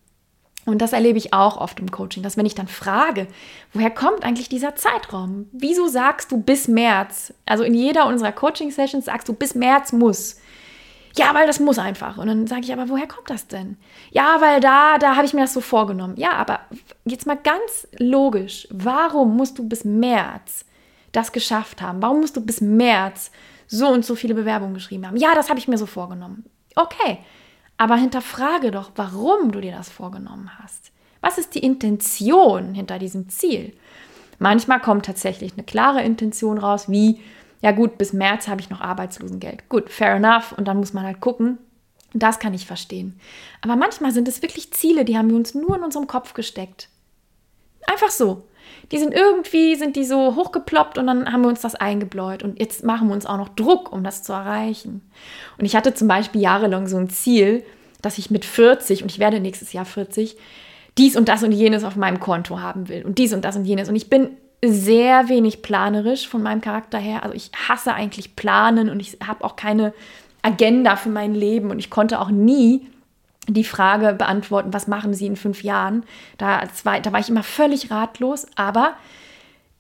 [0.65, 3.28] Und das erlebe ich auch oft im Coaching, dass wenn ich dann frage,
[3.73, 5.47] woher kommt eigentlich dieser Zeitraum?
[5.52, 7.34] Wieso sagst du bis März?
[7.45, 10.38] Also in jeder unserer Coaching-Sessions sagst du, bis März muss.
[11.15, 12.17] Ja, weil das muss einfach.
[12.17, 13.78] Und dann sage ich, aber woher kommt das denn?
[14.12, 16.15] Ja, weil da, da habe ich mir das so vorgenommen.
[16.17, 16.62] Ja, aber
[17.06, 20.65] jetzt mal ganz logisch, warum musst du bis März
[21.12, 22.02] das geschafft haben?
[22.02, 23.32] Warum musst du bis März
[23.67, 25.17] so und so viele Bewerbungen geschrieben haben?
[25.17, 26.45] Ja, das habe ich mir so vorgenommen.
[26.76, 27.19] Okay,
[27.84, 30.93] aber hinterfrage doch, warum du dir das vorgenommen hast.
[31.19, 33.74] Was ist die Intention hinter diesem Ziel?
[34.39, 37.19] Manchmal kommt tatsächlich eine klare Intention raus, wie
[37.62, 39.67] ja gut, bis März habe ich noch Arbeitslosengeld.
[39.67, 40.54] Gut, fair enough.
[40.58, 41.58] Und dann muss man halt gucken.
[42.13, 43.19] Das kann ich verstehen.
[43.60, 46.88] Aber manchmal sind es wirklich Ziele, die haben wir uns nur in unserem Kopf gesteckt.
[47.88, 48.43] Einfach so.
[48.91, 52.43] Die sind irgendwie, sind die so hochgeploppt und dann haben wir uns das eingebläut.
[52.43, 55.02] Und jetzt machen wir uns auch noch Druck, um das zu erreichen.
[55.58, 57.63] Und ich hatte zum Beispiel jahrelang so ein Ziel,
[58.02, 60.38] dass ich mit 40, und ich werde nächstes Jahr 40,
[60.98, 63.04] dies und das und jenes auf meinem Konto haben will.
[63.04, 63.89] Und dies und das und jenes.
[63.89, 64.30] Und ich bin
[64.63, 67.24] sehr wenig planerisch von meinem Charakter her.
[67.24, 69.93] Also ich hasse eigentlich Planen und ich habe auch keine
[70.41, 72.88] Agenda für mein Leben und ich konnte auch nie
[73.47, 76.03] die Frage beantworten, was machen Sie in fünf Jahren?
[76.38, 78.95] Da, war, da war ich immer völlig ratlos, aber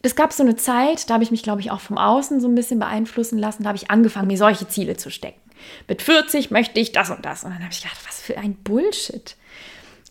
[0.01, 2.47] es gab so eine Zeit, da habe ich mich, glaube ich, auch vom Außen so
[2.47, 5.39] ein bisschen beeinflussen lassen, da habe ich angefangen, mir solche Ziele zu stecken.
[5.87, 7.45] Mit 40 möchte ich das und das.
[7.45, 9.37] Und dann habe ich gedacht, was für ein Bullshit.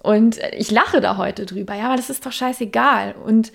[0.02, 3.14] Und ich lache da heute drüber, ja, aber das ist doch scheißegal.
[3.24, 3.52] Und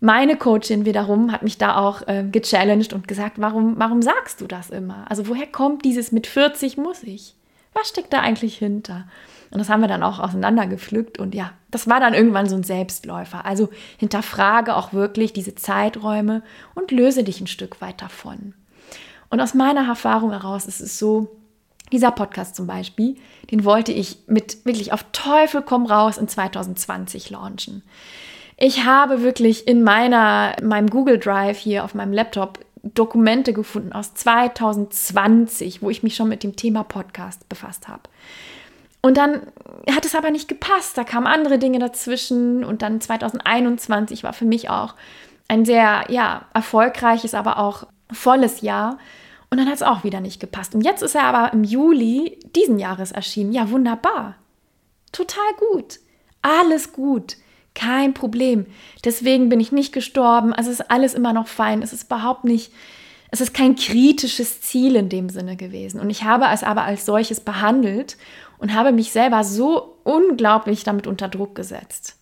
[0.00, 4.46] meine Coachin wiederum hat mich da auch äh, gechallenged und gesagt, warum, warum sagst du
[4.46, 5.04] das immer?
[5.08, 7.34] Also woher kommt dieses mit 40 muss ich?
[7.74, 9.06] Was steckt da eigentlich hinter?
[9.52, 12.62] Und das haben wir dann auch auseinandergepflückt und ja, das war dann irgendwann so ein
[12.62, 13.44] Selbstläufer.
[13.44, 16.42] Also hinterfrage auch wirklich diese Zeiträume
[16.74, 18.54] und löse dich ein Stück weit davon.
[19.28, 21.36] Und aus meiner Erfahrung heraus ist es so,
[21.92, 23.16] dieser Podcast zum Beispiel,
[23.50, 27.82] den wollte ich mit wirklich auf Teufel komm raus in 2020 launchen.
[28.56, 34.14] Ich habe wirklich in meiner, meinem Google Drive hier auf meinem Laptop Dokumente gefunden aus
[34.14, 38.02] 2020, wo ich mich schon mit dem Thema Podcast befasst habe.
[39.02, 39.42] Und dann
[39.90, 40.96] hat es aber nicht gepasst.
[40.96, 42.64] Da kamen andere Dinge dazwischen.
[42.64, 44.94] Und dann 2021 war für mich auch
[45.48, 48.98] ein sehr, ja, erfolgreiches, aber auch volles Jahr.
[49.50, 50.74] Und dann hat es auch wieder nicht gepasst.
[50.74, 53.52] Und jetzt ist er aber im Juli diesen Jahres erschienen.
[53.52, 54.36] Ja, wunderbar.
[55.10, 55.98] Total gut.
[56.40, 57.36] Alles gut.
[57.74, 58.66] Kein Problem.
[59.04, 60.52] Deswegen bin ich nicht gestorben.
[60.52, 61.82] Also ist alles immer noch fein.
[61.82, 62.72] Es ist überhaupt nicht
[63.30, 66.00] Es ist kein kritisches Ziel in dem Sinne gewesen.
[66.00, 68.16] Und ich habe es aber als solches behandelt
[68.62, 72.16] und habe mich selber so unglaublich damit unter Druck gesetzt.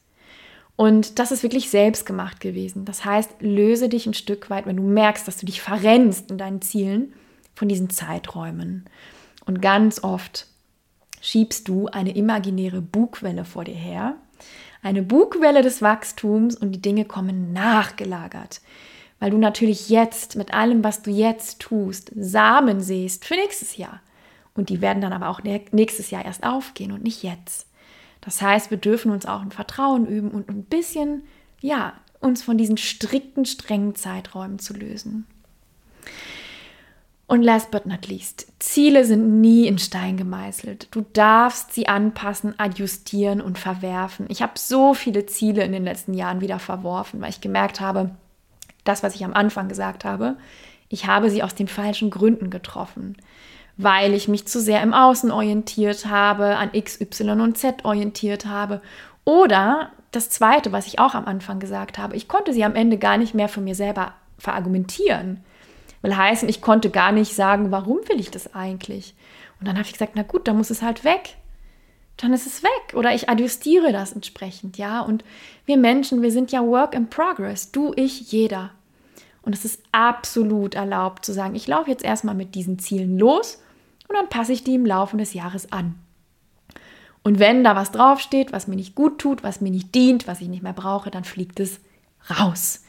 [0.74, 2.86] Und das ist wirklich selbst gemacht gewesen.
[2.86, 6.38] Das heißt, löse dich ein Stück weit, wenn du merkst, dass du dich verrennst in
[6.38, 7.12] deinen Zielen,
[7.55, 8.86] von diesen Zeiträumen.
[9.45, 10.47] Und ganz oft
[11.20, 14.16] schiebst du eine imaginäre Bugwelle vor dir her.
[14.80, 18.62] Eine Bugwelle des Wachstums und die Dinge kommen nachgelagert.
[19.18, 24.01] Weil du natürlich jetzt mit allem, was du jetzt tust, Samen siehst für nächstes Jahr.
[24.61, 27.66] Und die werden dann aber auch nächstes Jahr erst aufgehen und nicht jetzt.
[28.20, 31.22] Das heißt, wir dürfen uns auch ein Vertrauen üben und ein bisschen,
[31.62, 35.26] ja, uns von diesen strikten, strengen Zeiträumen zu lösen.
[37.26, 40.88] Und last but not least, Ziele sind nie in Stein gemeißelt.
[40.90, 44.26] Du darfst sie anpassen, adjustieren und verwerfen.
[44.28, 48.11] Ich habe so viele Ziele in den letzten Jahren wieder verworfen, weil ich gemerkt habe,
[48.84, 50.36] das, was ich am Anfang gesagt habe,
[50.90, 53.16] ich habe sie aus den falschen Gründen getroffen,
[53.83, 58.47] weil ich mich zu sehr im Außen orientiert habe, an X, Y und Z orientiert
[58.47, 58.83] habe.
[59.24, 62.99] Oder das Zweite, was ich auch am Anfang gesagt habe, ich konnte sie am Ende
[62.99, 65.41] gar nicht mehr für mir selber verargumentieren.
[66.03, 69.14] Will heißen, ich konnte gar nicht sagen, warum will ich das eigentlich?
[69.61, 71.37] Und dann habe ich gesagt, na gut, dann muss es halt weg.
[72.16, 72.95] Dann ist es weg.
[72.95, 75.01] Oder ich adjustiere das entsprechend, ja.
[75.01, 75.24] Und
[75.64, 77.70] wir Menschen, wir sind ja Work in Progress.
[77.70, 78.70] Du, ich, jeder.
[79.43, 83.62] Und es ist absolut erlaubt zu sagen, ich laufe jetzt erstmal mit diesen Zielen los
[84.11, 85.94] und dann passe ich die im Laufe des Jahres an.
[87.22, 90.40] Und wenn da was draufsteht, was mir nicht gut tut, was mir nicht dient, was
[90.40, 91.78] ich nicht mehr brauche, dann fliegt es
[92.28, 92.82] raus.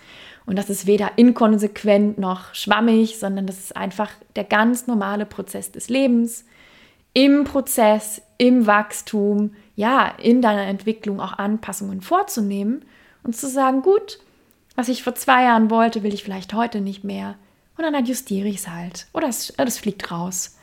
[0.47, 5.72] Und das ist weder inkonsequent noch schwammig, sondern das ist einfach der ganz normale Prozess
[5.72, 6.43] des Lebens.
[7.13, 12.84] Im Prozess, im Wachstum, ja, in deiner Entwicklung auch Anpassungen vorzunehmen
[13.22, 14.19] und zu sagen, gut,
[14.76, 17.36] was ich vor zwei Jahren wollte, will ich vielleicht heute nicht mehr.
[17.78, 19.05] Und dann adjustiere ich es halt.
[19.13, 20.57] Oder es, es fliegt raus.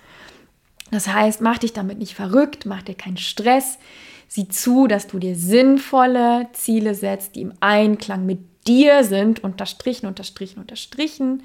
[0.91, 3.79] Das heißt, mach dich damit nicht verrückt, mach dir keinen Stress.
[4.27, 10.07] Sieh zu, dass du dir sinnvolle Ziele setzt, die im Einklang mit dir sind, unterstrichen,
[10.07, 11.43] unterstrichen, unterstrichen.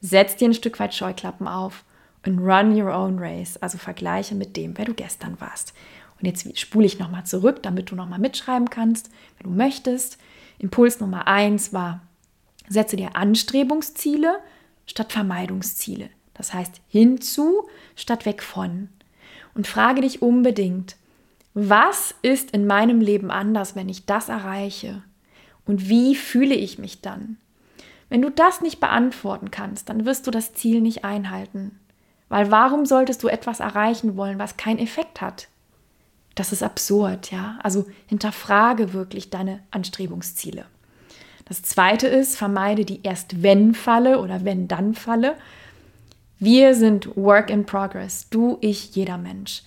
[0.00, 1.84] Setz dir ein Stück weit Scheuklappen auf
[2.26, 3.56] und run your own race.
[3.56, 5.72] Also vergleiche mit dem, wer du gestern warst.
[6.20, 10.18] Und jetzt spule ich nochmal zurück, damit du nochmal mitschreiben kannst, wenn du möchtest.
[10.58, 12.02] Impuls Nummer eins war,
[12.68, 14.40] setze dir Anstrebungsziele
[14.86, 16.10] statt Vermeidungsziele.
[16.38, 18.88] Das heißt hinzu statt weg von.
[19.54, 20.96] Und frage dich unbedingt,
[21.52, 25.02] was ist in meinem Leben anders, wenn ich das erreiche?
[25.66, 27.36] Und wie fühle ich mich dann?
[28.08, 31.78] Wenn du das nicht beantworten kannst, dann wirst du das Ziel nicht einhalten.
[32.28, 35.48] Weil warum solltest du etwas erreichen wollen, was keinen Effekt hat?
[36.34, 37.58] Das ist absurd, ja.
[37.62, 40.64] Also hinterfrage wirklich deine Anstrebungsziele.
[41.46, 45.36] Das zweite ist, vermeide die Erst-Wenn-Falle oder Wenn-Dann-Falle.
[46.38, 48.28] Wir sind Work in Progress.
[48.30, 49.62] Du, ich, jeder Mensch.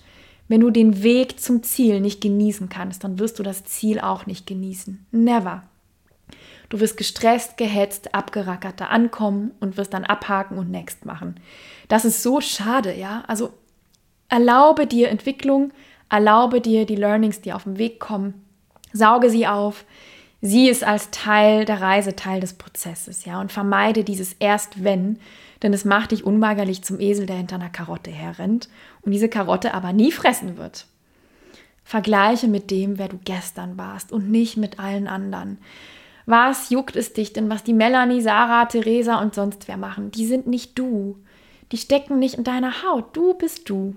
[0.48, 4.26] Wenn du den Weg zum Ziel nicht genießen kannst, dann wirst du das Ziel auch
[4.26, 5.06] nicht genießen.
[5.10, 5.64] Never.
[6.68, 11.38] Du wirst gestresst, gehetzt, abgerackert da ankommen und wirst dann abhaken und next machen.
[11.88, 13.24] Das ist so schade, ja?
[13.26, 13.52] Also
[14.30, 15.72] erlaube dir Entwicklung,
[16.08, 18.42] erlaube dir die Learnings, die auf dem Weg kommen,
[18.94, 19.84] sauge sie auf,
[20.42, 23.40] sieh es als Teil der Reise, Teil des Prozesses, ja?
[23.40, 25.18] Und vermeide dieses erst wenn,
[25.62, 28.68] denn es macht dich unweigerlich zum Esel, der hinter einer Karotte herrennt
[29.02, 30.86] und diese Karotte aber nie fressen wird.
[31.84, 35.58] Vergleiche mit dem, wer du gestern warst und nicht mit allen anderen.
[36.26, 40.10] Was juckt es dich denn, was die Melanie, Sarah, Theresa und sonst wer machen?
[40.10, 41.18] Die sind nicht du.
[41.72, 43.16] Die stecken nicht in deiner Haut.
[43.16, 43.96] Du bist du.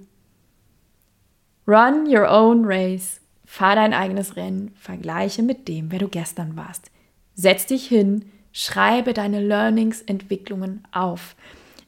[1.67, 3.21] Run your own race.
[3.55, 4.73] Fahr dein eigenes Rennen.
[4.75, 6.91] Vergleiche mit dem, wer du gestern warst.
[7.35, 8.25] Setz dich hin.
[8.51, 11.37] Schreibe deine Learnings, Entwicklungen auf.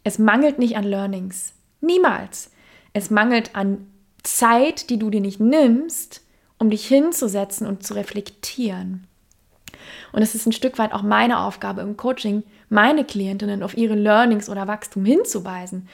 [0.05, 1.51] Es mangelt nicht an Learnings.
[1.81, 2.51] Niemals.
[2.93, 3.85] Es mangelt an
[4.23, 6.21] Zeit, die du dir nicht nimmst,
[6.57, 9.05] um dich hinzusetzen und zu reflektieren.
[10.13, 13.95] Und es ist ein Stück weit auch meine Aufgabe im Coaching, meine Klientinnen auf ihre
[13.95, 15.89] Learnings oder Wachstum hinzuweisen.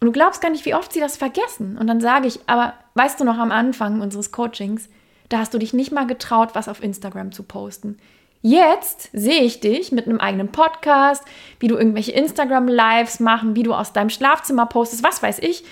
[0.00, 1.76] Und du glaubst gar nicht, wie oft sie das vergessen.
[1.76, 4.88] Und dann sage ich, aber weißt du noch am Anfang unseres Coachings,
[5.30, 7.96] da hast du dich nicht mal getraut, was auf Instagram zu posten.
[8.42, 11.24] Jetzt sehe ich dich mit einem eigenen Podcast,
[11.58, 15.64] wie du irgendwelche Instagram-Lives machen, wie du aus deinem Schlafzimmer postest, was weiß ich.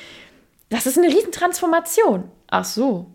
[0.68, 2.30] Das ist eine Riesentransformation.
[2.46, 3.10] Ach so,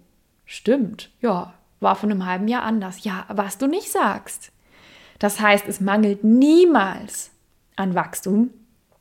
[0.46, 1.12] stimmt.
[1.22, 3.04] Ja, war von einem halben Jahr anders.
[3.04, 4.52] Ja, was du nicht sagst.
[5.20, 7.32] Das heißt, es mangelt niemals
[7.76, 8.50] an Wachstum,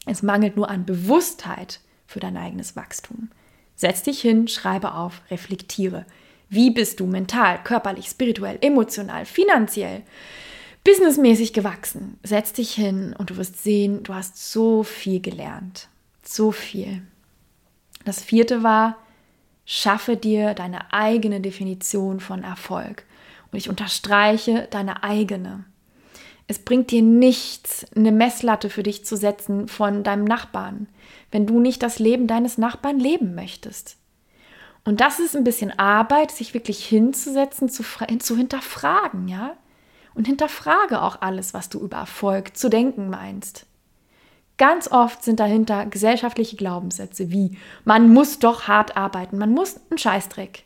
[0.07, 3.31] es mangelt nur an Bewusstheit für dein eigenes Wachstum.
[3.75, 6.05] Setz dich hin, schreibe auf, reflektiere.
[6.53, 10.03] Wie bist du mental, körperlich, spirituell, emotional, finanziell?
[10.85, 12.19] businessmäßig gewachsen.
[12.23, 15.89] Setz dich hin und du wirst sehen, du hast so viel gelernt.
[16.25, 17.03] So viel.
[18.05, 18.99] Das vierte war,
[19.65, 23.05] schaffe dir deine eigene Definition von Erfolg.
[23.51, 25.65] Und ich unterstreiche deine eigene.
[26.49, 30.89] Es bringt dir nichts, eine Messlatte für dich zu setzen von deinem Nachbarn,
[31.31, 33.97] wenn du nicht das Leben deines Nachbarn leben möchtest.
[34.85, 37.85] Und das ist ein bisschen Arbeit, sich wirklich hinzusetzen, zu,
[38.19, 39.57] zu hinterfragen, ja?
[40.15, 43.67] Und hinterfrage auch alles, was du über Erfolg zu denken meinst.
[44.59, 49.99] Ganz oft sind dahinter gesellschaftliche Glaubenssätze wie man muss doch hart arbeiten, man muss einen
[49.99, 50.65] Scheißdreck.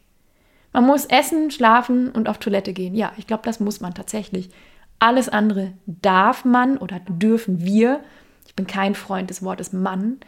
[0.72, 2.94] Man muss essen, schlafen und auf Toilette gehen.
[2.94, 4.50] Ja, ich glaube, das muss man tatsächlich.
[4.98, 8.00] Alles andere darf man oder dürfen wir.
[8.46, 10.18] Ich bin kein Freund des Wortes Mann.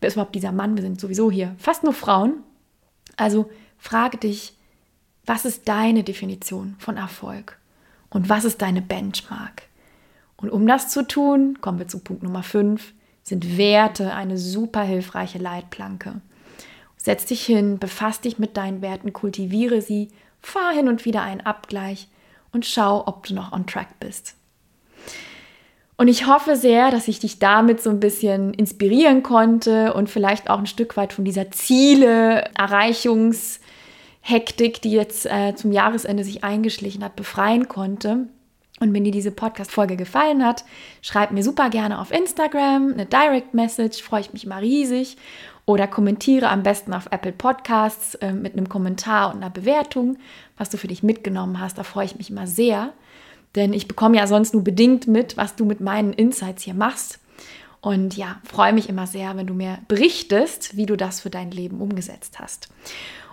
[0.00, 0.76] Wer ist überhaupt dieser Mann?
[0.76, 2.34] Wir sind sowieso hier fast nur Frauen.
[3.16, 4.54] Also frage dich,
[5.24, 7.58] was ist deine Definition von Erfolg?
[8.10, 9.64] Und was ist deine Benchmark?
[10.36, 12.92] Und um das zu tun, kommen wir zu Punkt Nummer 5,
[13.22, 16.20] sind Werte eine super hilfreiche Leitplanke.
[16.96, 20.10] Setz dich hin, befass dich mit deinen Werten, kultiviere sie,
[20.40, 22.08] fahr hin und wieder einen Abgleich
[22.52, 24.36] und schau, ob du noch on track bist.
[25.98, 30.50] Und ich hoffe sehr, dass ich dich damit so ein bisschen inspirieren konnte und vielleicht
[30.50, 37.02] auch ein Stück weit von dieser Ziele, Erreichungshektik, die jetzt äh, zum Jahresende sich eingeschlichen
[37.02, 38.26] hat, befreien konnte.
[38.78, 40.66] Und wenn dir diese Podcast-Folge gefallen hat,
[41.00, 45.16] schreib mir super gerne auf Instagram eine Direct Message, freue ich mich immer riesig.
[45.64, 50.18] Oder kommentiere am besten auf Apple Podcasts äh, mit einem Kommentar und einer Bewertung,
[50.58, 51.78] was du für dich mitgenommen hast.
[51.78, 52.92] Da freue ich mich immer sehr.
[53.56, 57.18] Denn ich bekomme ja sonst nur bedingt mit, was du mit meinen Insights hier machst.
[57.80, 61.50] Und ja, freue mich immer sehr, wenn du mir berichtest, wie du das für dein
[61.50, 62.68] Leben umgesetzt hast.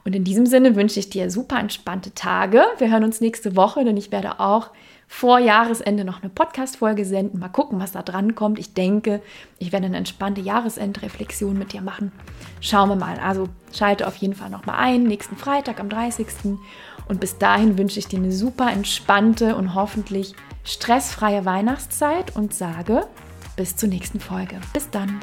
[0.06, 2.64] Und in diesem Sinne wünsche ich dir super entspannte Tage.
[2.78, 4.72] Wir hören uns nächste Woche, denn ich werde auch
[5.08, 7.40] vor Jahresende noch eine Podcast-Folge senden.
[7.40, 8.60] Mal gucken, was da dran kommt.
[8.60, 9.22] Ich denke,
[9.60, 12.12] ich werde eine entspannte Jahresendreflexion mit dir machen.
[12.62, 13.20] Schauen wir mal.
[13.20, 16.28] Also schalte auf jeden Fall noch mal ein, nächsten Freitag am 30.
[17.08, 20.34] Und bis dahin wünsche ich dir eine super entspannte und hoffentlich
[20.64, 23.08] stressfreie Weihnachtszeit und sage
[23.56, 24.60] bis zur nächsten Folge.
[24.74, 25.20] Bis dann.